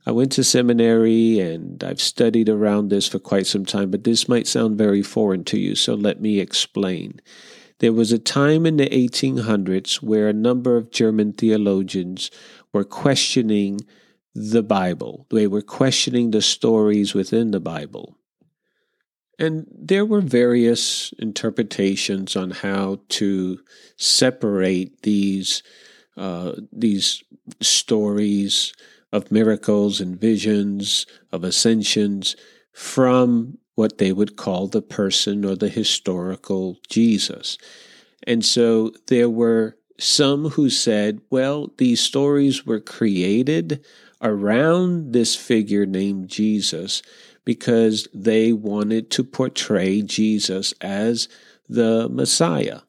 I 0.07 0.11
went 0.11 0.33
to 0.33 0.45
seminary 0.45 1.39
and 1.41 1.83
I've 1.83 2.01
studied 2.01 2.49
around 2.49 2.89
this 2.89 3.09
for 3.09 3.19
quite 3.19 3.47
some 3.47 3.65
time, 3.65 3.91
but 3.91 4.05
this 4.05 4.29
might 4.29 4.47
sound 4.47 4.79
very 4.79 5.03
foreign 5.03 5.45
to 5.45 5.59
you, 5.59 5.75
so 5.75 5.95
let 5.95 6.21
me 6.21 6.39
explain. 6.39 7.21
There 7.81 7.93
was 7.93 8.11
a 8.11 8.19
time 8.19 8.67
in 8.67 8.77
the 8.77 8.89
1800s 8.89 10.03
where 10.03 10.29
a 10.29 10.33
number 10.33 10.77
of 10.77 10.91
German 10.91 11.33
theologians 11.33 12.31
were 12.73 12.85
questioning 12.85 13.81
the 14.35 14.63
Bible. 14.63 15.27
They 15.31 15.47
were 15.47 15.63
questioning 15.63 16.31
the 16.31 16.43
stories 16.43 17.15
within 17.15 17.51
the 17.51 17.61
Bible. 17.61 18.17
And 19.39 19.67
there 19.71 20.05
were 20.05 20.21
various 20.21 21.13
interpretations 21.19 22.35
on 22.35 22.51
how 22.51 23.01
to 23.11 23.61
separate 23.97 25.03
these 25.03 25.63
uh, 26.17 26.53
these 26.73 27.23
stories 27.63 28.73
of 29.13 29.31
miracles 29.31 30.01
and 30.01 30.21
visions 30.21 31.07
of 31.31 31.45
ascensions 31.45 32.35
from 32.73 33.59
what 33.77 33.99
they 33.99 34.13
would 34.13 34.37
call 34.37 34.67
the 34.67 34.83
person 34.83 35.45
or 35.45 35.55
the 35.55 35.69
historical 35.69 36.77
Jesus. 36.91 37.57
And 38.27 38.45
so 38.45 38.93
there 39.07 39.31
were 39.31 39.77
some 40.01 40.51
who 40.51 40.69
said, 40.69 41.21
well, 41.31 41.73
these 41.79 42.01
stories 42.01 42.67
were 42.67 42.81
created 42.81 43.85
around 44.23 45.13
this 45.13 45.37
figure 45.37 45.87
named 45.87 46.29
Jesus 46.29 47.03
because 47.45 48.09
they 48.13 48.53
wanted 48.53 49.11
to 49.11 49.25
portray 49.25 50.03
Jesus 50.03 50.75
as 50.81 51.29
the 51.69 52.09
Messiah. 52.09 52.81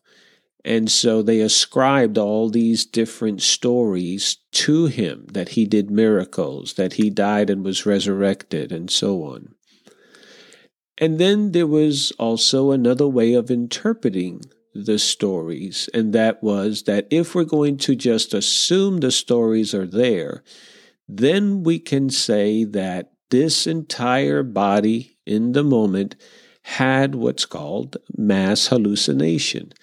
And 0.65 0.91
so 0.91 1.21
they 1.21 1.39
ascribed 1.39 2.17
all 2.17 2.49
these 2.49 2.85
different 2.85 3.41
stories 3.41 4.37
to 4.51 4.87
him 4.87 5.27
that 5.31 5.49
he 5.49 5.65
did 5.65 5.89
miracles, 5.89 6.73
that 6.73 6.93
he 6.93 7.09
died 7.09 7.49
and 7.49 7.63
was 7.63 7.85
resurrected, 7.85 8.71
and 8.71 8.91
so 8.91 9.23
on. 9.23 9.55
And 10.97 11.17
then 11.17 11.53
there 11.53 11.67
was 11.67 12.11
also 12.19 12.71
another 12.71 13.07
way 13.07 13.33
of 13.33 13.49
interpreting 13.49 14.41
the 14.75 14.99
stories, 14.99 15.89
and 15.93 16.13
that 16.13 16.43
was 16.43 16.83
that 16.83 17.07
if 17.09 17.33
we're 17.33 17.45
going 17.45 17.77
to 17.77 17.95
just 17.95 18.33
assume 18.33 18.97
the 18.97 19.11
stories 19.11 19.73
are 19.73 19.87
there, 19.87 20.43
then 21.11 21.63
we 21.63 21.79
can 21.79 22.09
say 22.11 22.63
that 22.63 23.11
this 23.31 23.65
entire 23.65 24.43
body 24.43 25.17
in 25.25 25.53
the 25.53 25.63
moment 25.63 26.15
had 26.63 27.15
what's 27.15 27.45
called 27.45 27.97
mass 28.15 28.67
hallucination. 28.67 29.73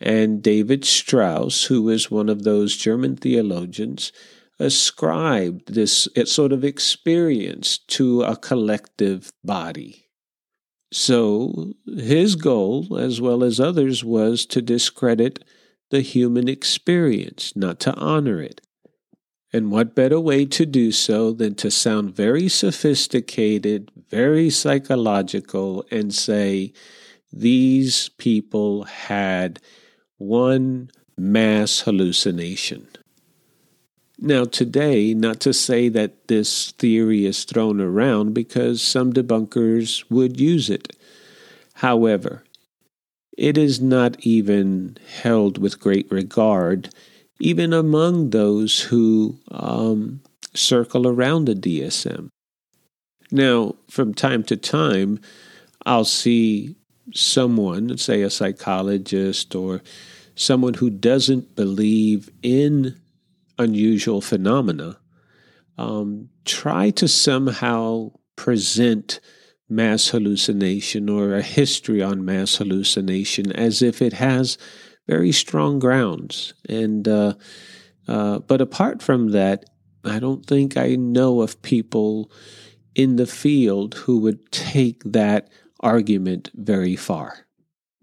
And 0.00 0.42
David 0.42 0.84
Strauss, 0.84 1.64
who 1.64 1.88
is 1.88 2.10
one 2.10 2.28
of 2.28 2.42
those 2.42 2.76
German 2.76 3.16
theologians, 3.16 4.10
ascribed 4.58 5.72
this 5.72 6.08
sort 6.24 6.52
of 6.52 6.64
experience 6.64 7.78
to 7.78 8.22
a 8.22 8.36
collective 8.36 9.30
body. 9.44 10.08
So 10.92 11.74
his 11.86 12.34
goal, 12.34 12.98
as 12.98 13.20
well 13.20 13.44
as 13.44 13.60
others, 13.60 14.02
was 14.02 14.46
to 14.46 14.60
discredit 14.60 15.44
the 15.90 16.00
human 16.00 16.48
experience, 16.48 17.54
not 17.54 17.78
to 17.80 17.94
honor 17.94 18.42
it. 18.42 18.60
And 19.56 19.70
what 19.70 19.94
better 19.94 20.20
way 20.20 20.44
to 20.44 20.66
do 20.66 20.92
so 20.92 21.32
than 21.32 21.54
to 21.54 21.70
sound 21.70 22.14
very 22.14 22.46
sophisticated, 22.46 23.90
very 24.10 24.50
psychological, 24.50 25.82
and 25.90 26.14
say 26.14 26.74
these 27.32 28.10
people 28.18 28.84
had 28.84 29.58
one 30.18 30.90
mass 31.16 31.80
hallucination? 31.80 32.86
Now, 34.18 34.44
today, 34.44 35.14
not 35.14 35.40
to 35.40 35.54
say 35.54 35.88
that 35.88 36.28
this 36.28 36.72
theory 36.72 37.24
is 37.24 37.44
thrown 37.44 37.80
around 37.80 38.34
because 38.34 38.82
some 38.82 39.14
debunkers 39.14 40.04
would 40.10 40.38
use 40.38 40.68
it. 40.68 40.94
However, 41.76 42.44
it 43.38 43.56
is 43.56 43.80
not 43.80 44.20
even 44.20 44.98
held 45.22 45.56
with 45.56 45.80
great 45.80 46.12
regard, 46.12 46.90
even 47.38 47.72
among 47.72 48.30
those 48.30 48.80
who 48.80 49.38
um, 49.50 50.20
circle 50.54 51.06
around 51.06 51.46
the 51.46 51.54
DSM. 51.54 52.28
Now, 53.30 53.74
from 53.90 54.14
time 54.14 54.42
to 54.44 54.56
time, 54.56 55.20
I'll 55.84 56.04
see 56.04 56.76
someone, 57.12 57.98
say 57.98 58.22
a 58.22 58.30
psychologist 58.30 59.54
or 59.54 59.82
someone 60.34 60.74
who 60.74 60.90
doesn't 60.90 61.56
believe 61.56 62.30
in 62.42 63.00
unusual 63.58 64.20
phenomena, 64.20 64.98
um, 65.78 66.28
try 66.44 66.90
to 66.90 67.08
somehow 67.08 68.12
present 68.36 69.20
mass 69.68 70.08
hallucination 70.08 71.08
or 71.08 71.34
a 71.34 71.42
history 71.42 72.02
on 72.02 72.24
mass 72.24 72.56
hallucination 72.56 73.50
as 73.52 73.82
if 73.82 74.00
it 74.00 74.12
has 74.12 74.56
very 75.06 75.32
strong 75.32 75.78
grounds. 75.78 76.54
And 76.68 77.06
uh, 77.06 77.34
uh, 78.08 78.40
but 78.40 78.60
apart 78.60 79.02
from 79.02 79.30
that, 79.30 79.64
I 80.04 80.18
don't 80.18 80.46
think 80.46 80.76
I 80.76 80.94
know 80.94 81.40
of 81.40 81.60
people 81.62 82.30
in 82.94 83.16
the 83.16 83.26
field 83.26 83.94
who 83.94 84.18
would 84.20 84.50
take 84.52 85.02
that 85.04 85.50
argument 85.80 86.50
very 86.54 86.96
far. 86.96 87.46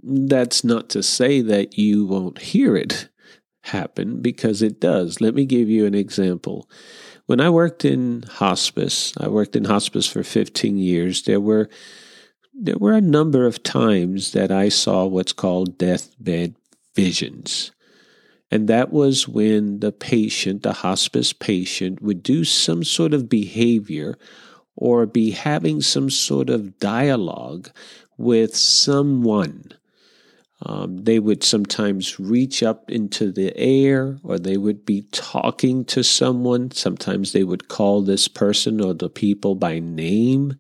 That's 0.02 0.64
not 0.64 0.90
to 0.90 1.02
say 1.02 1.42
that 1.42 1.78
you 1.78 2.06
won't 2.06 2.40
hear 2.40 2.76
it 2.76 3.10
happen 3.64 4.22
because 4.22 4.62
it 4.62 4.80
does. 4.80 5.22
Let 5.22 5.34
me 5.34 5.46
give 5.46 5.70
you 5.70 5.86
an 5.86 5.96
example. 5.96 6.70
When 7.26 7.40
I 7.40 7.50
worked 7.50 7.86
in 7.86 8.24
hospice, 8.24 9.14
I 9.18 9.30
worked 9.30 9.56
in 9.56 9.64
hospice 9.64 10.08
for 10.08 10.24
15 10.24 10.78
years. 10.78 11.24
There 11.24 11.40
were 11.40 11.70
there 12.56 12.78
were 12.78 12.94
a 12.94 13.02
number 13.02 13.48
of 13.48 13.64
times 13.64 14.34
that 14.34 14.52
I 14.52 14.70
saw 14.70 15.06
what's 15.06 15.34
called 15.34 15.80
deathbed 15.80 16.56
visions. 16.96 17.72
And 18.52 18.68
that 18.68 18.92
was 18.92 19.28
when 19.28 19.80
the 19.80 19.92
patient, 19.92 20.64
the 20.64 20.74
hospice 20.74 21.34
patient, 21.34 22.02
would 22.02 22.22
do 22.22 22.44
some 22.44 22.84
sort 22.84 23.14
of 23.14 23.30
behavior 23.30 24.18
or 24.76 25.06
be 25.06 25.32
having 25.32 25.82
some 25.82 26.10
sort 26.10 26.50
of 26.50 26.78
dialogue 26.80 27.70
with 28.18 28.56
someone 28.56 29.74
um, 30.66 31.04
they 31.04 31.20
would 31.20 31.44
sometimes 31.44 32.20
reach 32.20 32.64
up 32.64 32.90
into 32.90 33.32
the 33.34 33.56
air 33.58 34.18
or 34.24 34.40
they 34.40 34.56
would 34.56 34.86
be 34.86 35.02
talking 35.12 35.84
to 35.86 36.04
someone. 36.04 36.72
Sometimes 36.72 37.34
they 37.34 37.44
would 37.44 37.68
call 37.68 38.02
this 38.02 38.30
person 38.30 38.80
or 38.80 38.94
the 38.94 39.10
people 39.10 39.56
by 39.56 39.80
name. 39.80 40.58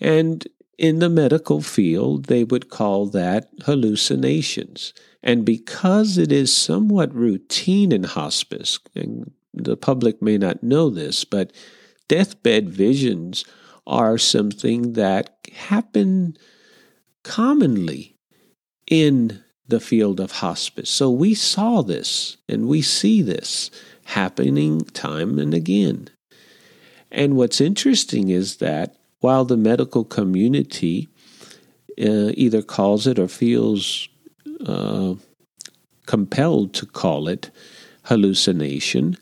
And 0.00 0.44
in 0.78 0.98
the 0.98 1.08
medical 1.08 1.60
field, 1.60 2.26
they 2.26 2.44
would 2.44 2.68
call 2.68 3.06
that 3.06 3.48
hallucinations. 3.64 4.92
And 5.22 5.44
because 5.44 6.18
it 6.18 6.32
is 6.32 6.54
somewhat 6.54 7.14
routine 7.14 7.92
in 7.92 8.04
hospice, 8.04 8.78
and 8.94 9.32
the 9.52 9.76
public 9.76 10.20
may 10.20 10.36
not 10.36 10.62
know 10.62 10.90
this, 10.90 11.24
but 11.24 11.52
deathbed 12.08 12.68
visions 12.68 13.44
are 13.86 14.18
something 14.18 14.94
that 14.94 15.36
happen 15.52 16.36
commonly 17.22 18.16
in 18.86 19.42
the 19.66 19.80
field 19.80 20.20
of 20.20 20.32
hospice. 20.32 20.90
So 20.90 21.10
we 21.10 21.34
saw 21.34 21.82
this 21.82 22.36
and 22.48 22.68
we 22.68 22.82
see 22.82 23.22
this 23.22 23.70
happening 24.04 24.82
time 24.82 25.38
and 25.38 25.54
again. 25.54 26.10
And 27.10 27.36
what's 27.36 27.60
interesting 27.60 28.28
is 28.28 28.56
that 28.56 28.96
while 29.24 29.46
the 29.46 29.56
medical 29.56 30.04
community 30.04 31.08
uh, 31.98 32.28
either 32.44 32.60
calls 32.60 33.06
it 33.06 33.18
or 33.18 33.26
feels 33.26 34.06
uh, 34.66 35.14
compelled 36.04 36.74
to 36.74 36.84
call 36.84 37.26
it 37.26 37.50
hallucination, 38.02 39.16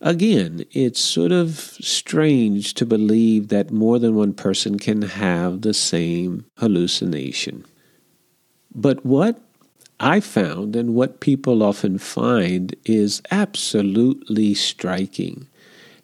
again, 0.00 0.64
it's 0.72 1.02
sort 1.02 1.32
of 1.32 1.50
strange 1.82 2.72
to 2.72 2.86
believe 2.86 3.48
that 3.48 3.70
more 3.70 3.98
than 3.98 4.14
one 4.14 4.32
person 4.32 4.78
can 4.78 5.02
have 5.02 5.60
the 5.60 5.74
same 5.74 6.46
hallucination. 6.56 7.62
But 8.74 9.04
what 9.04 9.38
I 10.00 10.20
found 10.20 10.74
and 10.76 10.94
what 10.94 11.20
people 11.20 11.62
often 11.62 11.98
find 11.98 12.74
is 12.86 13.20
absolutely 13.30 14.54
striking, 14.54 15.46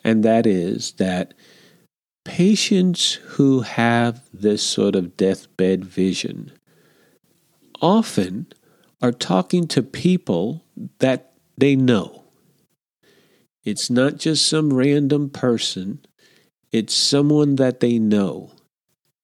and 0.04 0.22
that 0.22 0.46
is 0.46 0.92
that 0.98 1.32
patients 2.24 3.14
who 3.14 3.60
have 3.60 4.22
this 4.32 4.62
sort 4.62 4.94
of 4.94 5.16
deathbed 5.16 5.84
vision 5.84 6.52
often 7.80 8.46
are 9.00 9.12
talking 9.12 9.66
to 9.66 9.82
people 9.82 10.64
that 10.98 11.32
they 11.58 11.74
know. 11.74 12.24
It's 13.64 13.90
not 13.90 14.16
just 14.16 14.48
some 14.48 14.72
random 14.72 15.30
person, 15.30 16.04
it's 16.70 16.94
someone 16.94 17.56
that 17.56 17.80
they 17.80 17.98
know. 17.98 18.52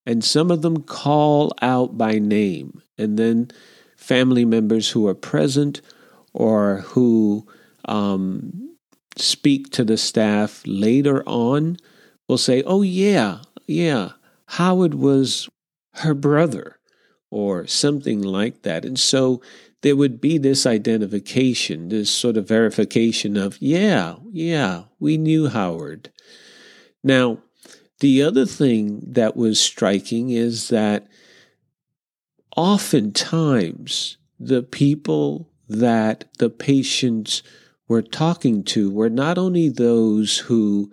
And 0.04 0.24
some 0.24 0.50
of 0.50 0.62
them 0.62 0.82
call 0.82 1.52
out 1.61 1.98
by 1.98 2.18
name 2.18 2.82
and 2.96 3.18
then 3.18 3.50
family 3.96 4.44
members 4.44 4.90
who 4.90 5.06
are 5.06 5.14
present 5.14 5.80
or 6.32 6.78
who 6.78 7.46
um, 7.84 8.76
speak 9.16 9.70
to 9.72 9.84
the 9.84 9.96
staff 9.96 10.62
later 10.66 11.22
on 11.26 11.76
will 12.28 12.38
say, 12.38 12.62
Oh, 12.64 12.82
yeah, 12.82 13.38
yeah, 13.66 14.12
Howard 14.46 14.94
was 14.94 15.48
her 15.94 16.14
brother, 16.14 16.78
or 17.30 17.66
something 17.66 18.22
like 18.22 18.62
that. 18.62 18.84
And 18.84 18.98
so 18.98 19.42
there 19.82 19.96
would 19.96 20.20
be 20.20 20.38
this 20.38 20.66
identification, 20.66 21.88
this 21.88 22.10
sort 22.10 22.36
of 22.36 22.48
verification 22.48 23.36
of, 23.36 23.58
yeah, 23.60 24.16
yeah, 24.30 24.84
we 24.98 25.16
knew 25.16 25.48
Howard. 25.48 26.10
Now, 27.02 27.38
the 28.00 28.22
other 28.22 28.46
thing 28.46 29.02
that 29.06 29.36
was 29.36 29.60
striking 29.60 30.30
is 30.30 30.68
that 30.68 31.06
oftentimes 32.56 34.16
the 34.38 34.62
people 34.62 35.50
that 35.68 36.24
the 36.38 36.50
patients 36.50 37.42
were 37.88 38.02
talking 38.02 38.62
to 38.62 38.90
were 38.90 39.10
not 39.10 39.38
only 39.38 39.68
those 39.68 40.38
who 40.38 40.92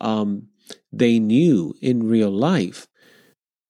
um, 0.00 0.48
they 0.92 1.18
knew 1.18 1.74
in 1.80 2.08
real 2.08 2.30
life, 2.30 2.86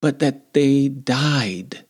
but 0.01 0.19
that 0.19 0.53
they 0.55 0.89
died. 0.89 1.85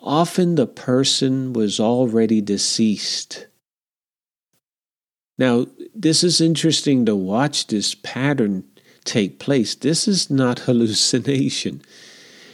Often 0.00 0.56
the 0.56 0.66
person 0.66 1.52
was 1.52 1.78
already 1.78 2.40
deceased. 2.40 3.46
Now, 5.38 5.66
this 5.94 6.22
is 6.22 6.40
interesting 6.40 7.06
to 7.06 7.16
watch 7.16 7.66
this 7.66 7.94
pattern 7.94 8.64
take 9.04 9.38
place. 9.38 9.74
This 9.74 10.06
is 10.06 10.30
not 10.30 10.58
hallucination. 10.66 11.82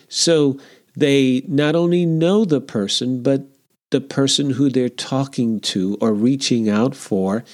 So 0.08 0.58
they 0.96 1.42
not 1.46 1.76
only 1.76 2.06
know 2.06 2.44
the 2.44 2.60
person, 2.60 3.22
but 3.22 3.46
the 3.90 4.00
person 4.00 4.50
who 4.50 4.68
they're 4.68 4.88
talking 4.88 5.60
to 5.60 5.96
or 6.00 6.12
reaching 6.12 6.68
out 6.68 6.94
for 6.94 7.44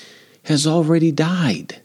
has 0.45 0.67
already 0.67 1.13
died. 1.13 1.83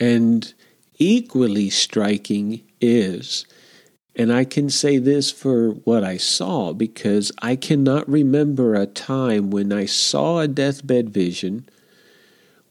And 0.00 0.52
equally 0.98 1.70
striking 1.70 2.62
is, 2.80 3.46
and 4.16 4.32
I 4.32 4.44
can 4.44 4.70
say 4.70 4.98
this 4.98 5.30
for 5.30 5.70
what 5.70 6.04
I 6.04 6.16
saw 6.16 6.72
because 6.72 7.32
I 7.42 7.56
cannot 7.56 8.08
remember 8.08 8.74
a 8.74 8.86
time 8.86 9.50
when 9.50 9.72
I 9.72 9.86
saw 9.86 10.38
a 10.38 10.48
deathbed 10.48 11.10
vision 11.10 11.68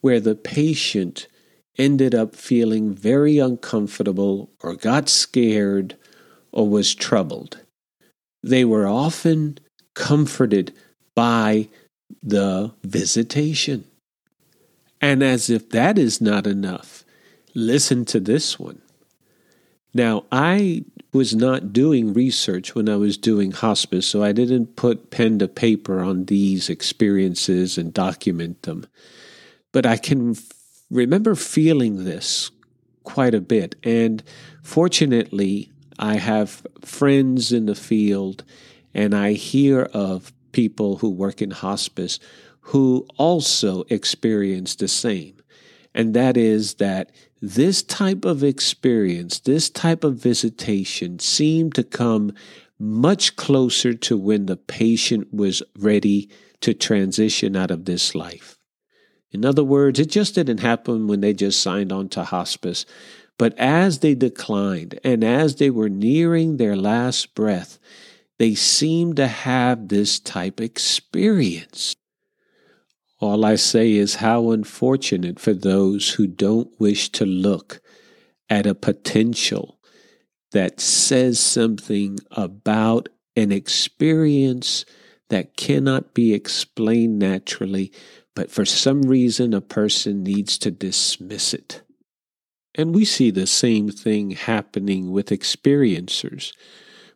where 0.01 0.19
the 0.19 0.35
patient 0.35 1.27
ended 1.77 2.13
up 2.13 2.35
feeling 2.35 2.93
very 2.93 3.39
uncomfortable 3.39 4.49
or 4.61 4.75
got 4.75 5.09
scared 5.09 5.97
or 6.51 6.67
was 6.67 6.93
troubled. 6.95 7.59
They 8.41 8.63
were 8.63 8.87
often 8.87 9.57
comforted 9.95 10.73
by 11.15 11.69
the 12.21 12.73
visitation. 12.83 13.85
And 15.01 15.23
as 15.23 15.49
if 15.49 15.69
that 15.69 15.97
is 15.97 16.21
not 16.21 16.47
enough, 16.47 17.02
listen 17.55 18.05
to 18.05 18.19
this 18.19 18.59
one. 18.59 18.81
Now, 19.93 20.25
I 20.31 20.85
was 21.11 21.35
not 21.35 21.71
doing 21.71 22.13
research 22.13 22.73
when 22.73 22.89
I 22.89 22.95
was 22.95 23.17
doing 23.17 23.51
hospice, 23.51 24.07
so 24.07 24.23
I 24.23 24.31
didn't 24.31 24.75
put 24.75 25.11
pen 25.11 25.37
to 25.39 25.47
paper 25.47 25.99
on 25.99 26.25
these 26.25 26.69
experiences 26.69 27.77
and 27.77 27.93
document 27.93 28.63
them. 28.63 28.87
But 29.71 29.85
I 29.85 29.97
can 29.97 30.31
f- 30.31 30.51
remember 30.89 31.35
feeling 31.35 32.03
this 32.03 32.49
quite 33.03 33.35
a 33.35 33.41
bit. 33.41 33.75
And 33.83 34.23
fortunately, 34.63 35.71
I 35.99 36.15
have 36.15 36.65
friends 36.81 37.51
in 37.51 37.67
the 37.67 37.75
field 37.75 38.43
and 38.93 39.13
I 39.15 39.33
hear 39.33 39.83
of 39.93 40.33
people 40.51 40.97
who 40.97 41.09
work 41.09 41.41
in 41.41 41.51
hospice 41.51 42.19
who 42.67 43.05
also 43.17 43.83
experience 43.89 44.75
the 44.75 44.87
same. 44.87 45.35
And 45.93 46.13
that 46.13 46.37
is 46.37 46.75
that 46.75 47.11
this 47.45 47.83
type 47.83 48.23
of 48.23 48.41
experience, 48.41 49.39
this 49.39 49.69
type 49.69 50.05
of 50.05 50.15
visitation 50.15 51.19
seemed 51.19 51.75
to 51.75 51.83
come 51.83 52.31
much 52.79 53.35
closer 53.35 53.93
to 53.93 54.17
when 54.17 54.45
the 54.45 54.55
patient 54.55 55.27
was 55.33 55.61
ready 55.77 56.29
to 56.61 56.73
transition 56.73 57.57
out 57.57 57.69
of 57.69 57.83
this 57.83 58.15
life. 58.15 58.57
In 59.29 59.43
other 59.43 59.63
words, 59.63 59.99
it 59.99 60.09
just 60.09 60.35
didn't 60.35 60.59
happen 60.59 61.05
when 61.05 61.19
they 61.19 61.33
just 61.33 61.61
signed 61.61 61.91
on 61.91 62.07
to 62.09 62.23
hospice. 62.23 62.85
But 63.37 63.57
as 63.59 63.99
they 63.99 64.15
declined 64.15 64.97
and 65.03 65.21
as 65.21 65.57
they 65.57 65.69
were 65.69 65.89
nearing 65.89 66.55
their 66.55 66.77
last 66.77 67.35
breath, 67.35 67.77
they 68.39 68.55
seemed 68.55 69.17
to 69.17 69.27
have 69.27 69.89
this 69.89 70.17
type 70.17 70.61
experience. 70.61 71.93
All 73.23 73.45
I 73.45 73.55
say 73.55 73.93
is 73.93 74.15
how 74.15 74.51
unfortunate 74.51 75.39
for 75.39 75.53
those 75.53 76.09
who 76.09 76.27
don't 76.27 76.77
wish 76.77 77.07
to 77.11 77.25
look 77.25 77.79
at 78.49 78.65
a 78.65 78.75
potential 78.75 79.79
that 80.51 80.81
says 80.81 81.39
something 81.39 82.19
about 82.31 83.07
an 83.37 83.53
experience 83.53 84.83
that 85.29 85.55
cannot 85.55 86.13
be 86.13 86.33
explained 86.33 87.17
naturally, 87.17 87.93
but 88.35 88.51
for 88.51 88.65
some 88.65 89.03
reason 89.03 89.53
a 89.53 89.61
person 89.61 90.21
needs 90.21 90.57
to 90.57 90.69
dismiss 90.69 91.53
it. 91.53 91.81
And 92.75 92.93
we 92.93 93.05
see 93.05 93.31
the 93.31 93.47
same 93.47 93.87
thing 93.87 94.31
happening 94.31 95.13
with 95.13 95.27
experiencers 95.27 96.51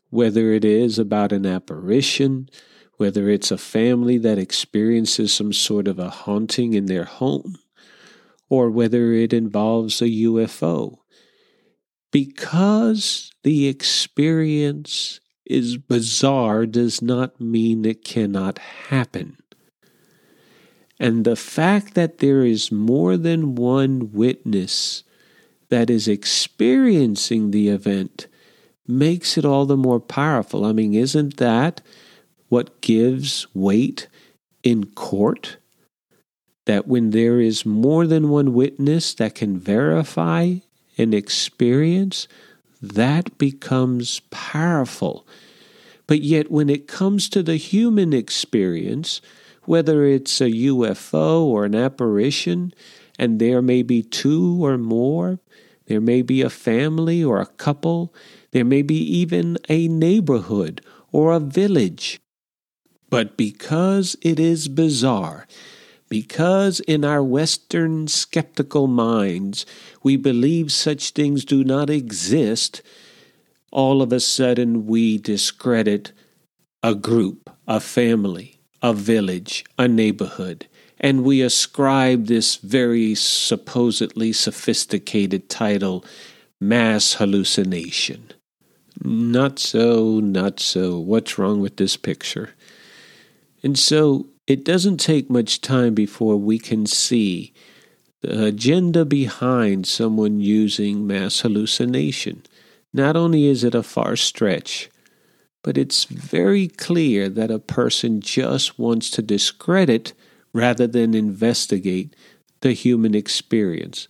whether 0.09 0.53
it 0.53 0.63
is 0.63 0.97
about 0.97 1.33
an 1.33 1.45
apparition, 1.45 2.49
whether 2.97 3.29
it's 3.29 3.51
a 3.51 3.57
family 3.57 4.17
that 4.17 4.37
experiences 4.37 5.31
some 5.31 5.53
sort 5.53 5.87
of 5.87 5.97
a 5.97 6.09
haunting 6.09 6.73
in 6.73 6.87
their 6.87 7.05
home, 7.05 7.57
or 8.49 8.69
whether 8.69 9.13
it 9.13 9.33
involves 9.33 10.01
a 10.01 10.05
UFO. 10.05 10.97
Because 12.11 13.31
the 13.43 13.67
experience 13.67 15.19
is 15.45 15.77
bizarre 15.77 16.65
does 16.65 17.01
not 17.01 17.39
mean 17.39 17.85
it 17.85 18.03
cannot 18.03 18.57
happen. 18.59 19.37
And 20.99 21.25
the 21.25 21.35
fact 21.35 21.93
that 21.93 22.17
there 22.17 22.43
is 22.43 22.71
more 22.71 23.17
than 23.17 23.55
one 23.55 24.11
witness 24.11 25.03
that 25.69 25.89
is 25.89 26.07
experiencing 26.07 27.51
the 27.51 27.69
event 27.69 28.27
makes 28.87 29.37
it 29.37 29.45
all 29.45 29.65
the 29.65 29.77
more 29.77 29.99
powerful. 29.99 30.65
I 30.65 30.71
mean, 30.71 30.93
isn't 30.93 31.37
that 31.37 31.81
what 32.49 32.81
gives 32.81 33.47
weight 33.53 34.07
in 34.63 34.85
court? 34.85 35.57
That 36.65 36.87
when 36.87 37.11
there 37.11 37.39
is 37.39 37.65
more 37.65 38.05
than 38.07 38.29
one 38.29 38.53
witness 38.53 39.13
that 39.15 39.35
can 39.35 39.57
verify 39.57 40.55
an 40.97 41.13
experience, 41.13 42.27
that 42.81 43.37
becomes 43.37 44.21
powerful. 44.31 45.25
But 46.07 46.21
yet, 46.21 46.51
when 46.51 46.69
it 46.69 46.87
comes 46.87 47.29
to 47.29 47.43
the 47.43 47.57
human 47.57 48.13
experience, 48.13 49.21
whether 49.65 50.05
it's 50.05 50.39
a 50.39 50.49
UFO 50.49 51.41
or 51.41 51.65
an 51.65 51.75
apparition, 51.75 52.73
and 53.19 53.39
there 53.39 53.61
may 53.61 53.83
be 53.83 54.01
two 54.01 54.63
or 54.65 54.77
more, 54.77 55.39
there 55.87 56.01
may 56.01 56.21
be 56.21 56.41
a 56.41 56.49
family 56.49 57.23
or 57.23 57.39
a 57.39 57.45
couple, 57.45 58.13
there 58.51 58.65
may 58.65 58.81
be 58.81 58.97
even 58.97 59.57
a 59.67 59.87
neighborhood 59.87 60.81
or 61.11 61.33
a 61.33 61.39
village. 61.39 62.19
But 63.09 63.37
because 63.37 64.15
it 64.21 64.39
is 64.39 64.67
bizarre, 64.67 65.47
because 66.09 66.79
in 66.81 67.03
our 67.03 67.23
Western 67.23 68.07
skeptical 68.07 68.87
minds 68.87 69.65
we 70.03 70.17
believe 70.17 70.71
such 70.71 71.11
things 71.11 71.45
do 71.45 71.63
not 71.63 71.89
exist, 71.89 72.81
all 73.71 74.01
of 74.01 74.13
a 74.13 74.19
sudden 74.19 74.85
we 74.85 75.17
discredit 75.17 76.11
a 76.83 76.95
group, 76.95 77.49
a 77.67 77.79
family, 77.79 78.59
a 78.81 78.93
village, 78.93 79.65
a 79.77 79.87
neighborhood, 79.87 80.67
and 80.99 81.23
we 81.23 81.41
ascribe 81.41 82.25
this 82.25 82.55
very 82.55 83.13
supposedly 83.15 84.33
sophisticated 84.33 85.49
title, 85.49 86.03
mass 86.59 87.13
hallucination. 87.13 88.31
Not 89.03 89.59
so, 89.59 90.19
not 90.19 90.59
so. 90.59 90.97
What's 90.97 91.37
wrong 91.37 91.61
with 91.61 91.77
this 91.77 91.97
picture? 91.97 92.51
And 93.63 93.77
so 93.77 94.27
it 94.45 94.63
doesn't 94.63 94.97
take 94.97 95.29
much 95.29 95.61
time 95.61 95.93
before 95.93 96.37
we 96.37 96.59
can 96.59 96.85
see 96.85 97.53
the 98.21 98.45
agenda 98.45 99.05
behind 99.05 99.85
someone 99.85 100.39
using 100.39 101.05
mass 101.05 101.41
hallucination. 101.41 102.43
Not 102.93 103.15
only 103.15 103.45
is 103.45 103.63
it 103.63 103.75
a 103.75 103.83
far 103.83 104.15
stretch, 104.15 104.89
but 105.63 105.77
it's 105.77 106.05
very 106.05 106.67
clear 106.67 107.29
that 107.29 107.51
a 107.51 107.59
person 107.59 108.21
just 108.21 108.79
wants 108.79 109.09
to 109.11 109.21
discredit 109.21 110.13
rather 110.53 110.87
than 110.87 111.13
investigate 111.13 112.15
the 112.61 112.73
human 112.73 113.13
experience. 113.13 114.07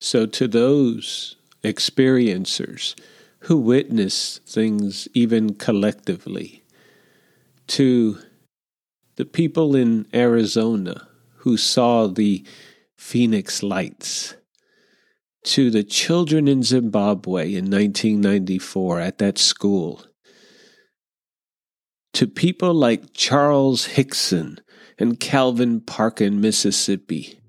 So, 0.00 0.26
to 0.26 0.48
those 0.48 1.36
experiencers 1.62 2.94
who 3.40 3.58
witness 3.58 4.40
things 4.46 5.08
even 5.14 5.54
collectively, 5.54 6.63
to 7.68 8.18
the 9.16 9.24
people 9.24 9.76
in 9.76 10.06
Arizona 10.12 11.08
who 11.38 11.56
saw 11.56 12.06
the 12.06 12.44
Phoenix 12.96 13.62
lights, 13.62 14.34
to 15.44 15.70
the 15.70 15.84
children 15.84 16.48
in 16.48 16.62
Zimbabwe 16.62 17.54
in 17.54 17.70
1994 17.70 19.00
at 19.00 19.18
that 19.18 19.38
school, 19.38 20.04
to 22.14 22.26
people 22.26 22.72
like 22.72 23.12
Charles 23.12 23.84
Hickson 23.84 24.58
and 24.98 25.20
Calvin 25.20 25.80
Parker 25.80 26.24
in 26.24 26.40
Mississippi, 26.40 27.40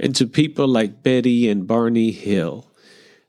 and 0.00 0.14
to 0.16 0.26
people 0.26 0.66
like 0.66 1.02
Betty 1.02 1.48
and 1.48 1.66
Barney 1.66 2.12
Hill, 2.12 2.71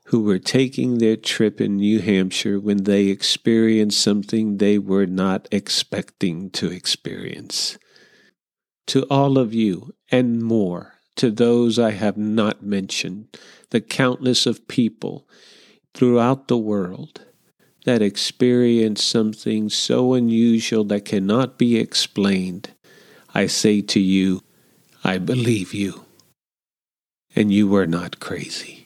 who 0.06 0.22
were 0.22 0.38
taking 0.38 0.98
their 0.98 1.16
trip 1.16 1.60
in 1.60 1.76
New 1.76 2.00
Hampshire 2.00 2.60
when 2.60 2.84
they 2.84 3.06
experienced 3.06 4.00
something 4.00 4.58
they 4.58 4.78
were 4.78 5.06
not 5.06 5.48
expecting 5.50 6.50
to 6.50 6.70
experience. 6.70 7.78
To 8.88 9.04
all 9.04 9.38
of 9.38 9.54
you 9.54 9.94
and 10.10 10.42
more, 10.42 10.94
to 11.16 11.30
those 11.30 11.78
I 11.78 11.92
have 11.92 12.18
not 12.18 12.62
mentioned, 12.62 13.28
the 13.70 13.80
countless 13.80 14.46
of 14.46 14.68
people 14.68 15.26
throughout 15.94 16.48
the 16.48 16.58
world 16.58 17.22
that 17.84 18.02
experience 18.02 19.02
something 19.02 19.68
so 19.68 20.14
unusual 20.14 20.84
that 20.84 21.04
cannot 21.04 21.58
be 21.58 21.76
explained, 21.76 22.70
I 23.34 23.46
say 23.46 23.80
to 23.82 24.00
you, 24.00 24.42
I 25.02 25.18
believe 25.18 25.74
you, 25.74 26.04
and 27.36 27.52
you 27.52 27.74
are 27.76 27.86
not 27.86 28.20
crazy. 28.20 28.83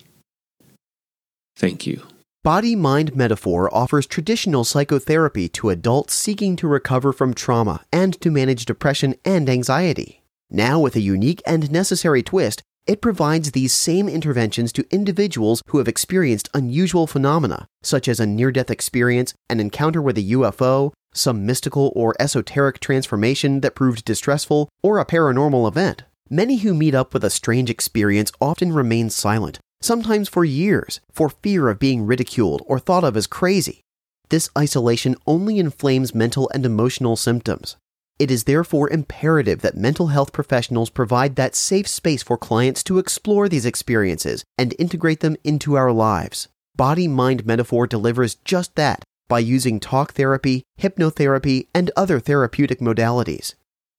Thank 1.58 1.88
you. 1.88 2.06
Body 2.44 2.76
Mind 2.76 3.16
Metaphor 3.16 3.68
offers 3.74 4.06
traditional 4.06 4.62
psychotherapy 4.62 5.48
to 5.48 5.70
adults 5.70 6.14
seeking 6.14 6.54
to 6.54 6.68
recover 6.68 7.12
from 7.12 7.34
trauma 7.34 7.84
and 7.92 8.18
to 8.20 8.30
manage 8.30 8.64
depression 8.64 9.16
and 9.24 9.50
anxiety. 9.50 10.22
Now, 10.48 10.78
with 10.78 10.94
a 10.94 11.00
unique 11.00 11.42
and 11.44 11.70
necessary 11.72 12.22
twist, 12.22 12.62
it 12.86 13.02
provides 13.02 13.50
these 13.50 13.72
same 13.72 14.08
interventions 14.08 14.72
to 14.74 14.86
individuals 14.92 15.60
who 15.66 15.78
have 15.78 15.88
experienced 15.88 16.48
unusual 16.54 17.08
phenomena, 17.08 17.66
such 17.82 18.06
as 18.06 18.20
a 18.20 18.26
near 18.26 18.52
death 18.52 18.70
experience, 18.70 19.34
an 19.50 19.58
encounter 19.58 20.00
with 20.00 20.16
a 20.16 20.30
UFO, 20.30 20.92
some 21.12 21.44
mystical 21.44 21.92
or 21.96 22.14
esoteric 22.20 22.78
transformation 22.78 23.62
that 23.62 23.74
proved 23.74 24.04
distressful, 24.04 24.68
or 24.80 25.00
a 25.00 25.04
paranormal 25.04 25.66
event. 25.66 26.04
Many 26.30 26.58
who 26.58 26.72
meet 26.72 26.94
up 26.94 27.12
with 27.12 27.24
a 27.24 27.30
strange 27.30 27.68
experience 27.68 28.30
often 28.40 28.72
remain 28.72 29.10
silent, 29.10 29.58
sometimes 29.80 30.28
for 30.28 30.44
years, 30.44 31.00
for 31.10 31.28
fear 31.28 31.68
of 31.68 31.78
being 31.78 32.06
ridiculed 32.06 32.62
or 32.66 32.78
thought 32.78 33.04
of 33.04 33.16
as 33.16 33.26
crazy. 33.26 33.82
This 34.28 34.50
isolation 34.56 35.16
only 35.26 35.58
inflames 35.58 36.14
mental 36.14 36.50
and 36.52 36.66
emotional 36.66 37.16
symptoms. 37.16 37.76
It 38.18 38.30
is 38.30 38.44
therefore 38.44 38.90
imperative 38.90 39.60
that 39.60 39.76
mental 39.76 40.08
health 40.08 40.32
professionals 40.32 40.90
provide 40.90 41.36
that 41.36 41.54
safe 41.54 41.86
space 41.86 42.22
for 42.22 42.36
clients 42.36 42.82
to 42.84 42.98
explore 42.98 43.48
these 43.48 43.64
experiences 43.64 44.44
and 44.58 44.74
integrate 44.78 45.20
them 45.20 45.36
into 45.44 45.76
our 45.76 45.92
lives. 45.92 46.48
Body 46.74 47.06
Mind 47.06 47.46
Metaphor 47.46 47.86
delivers 47.86 48.34
just 48.44 48.74
that 48.74 49.04
by 49.28 49.38
using 49.38 49.78
talk 49.78 50.14
therapy, 50.14 50.64
hypnotherapy, 50.80 51.68
and 51.74 51.90
other 51.96 52.18
therapeutic 52.18 52.80
modalities. 52.80 53.54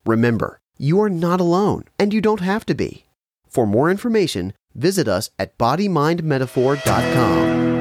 Remember, 0.06 0.60
you 0.78 1.00
are 1.02 1.10
not 1.10 1.39
alone, 1.39 1.84
and 1.98 2.13
you 2.13 2.22
don't 2.22 2.39
have 2.42 2.65
to 2.65 2.74
be. 2.74 3.06
For 3.48 3.68
more 3.68 3.92
information, 3.92 4.54
visit 4.75 5.08
us 5.08 5.32
at 5.39 5.58
bodymindmetaphor.com. 5.58 7.79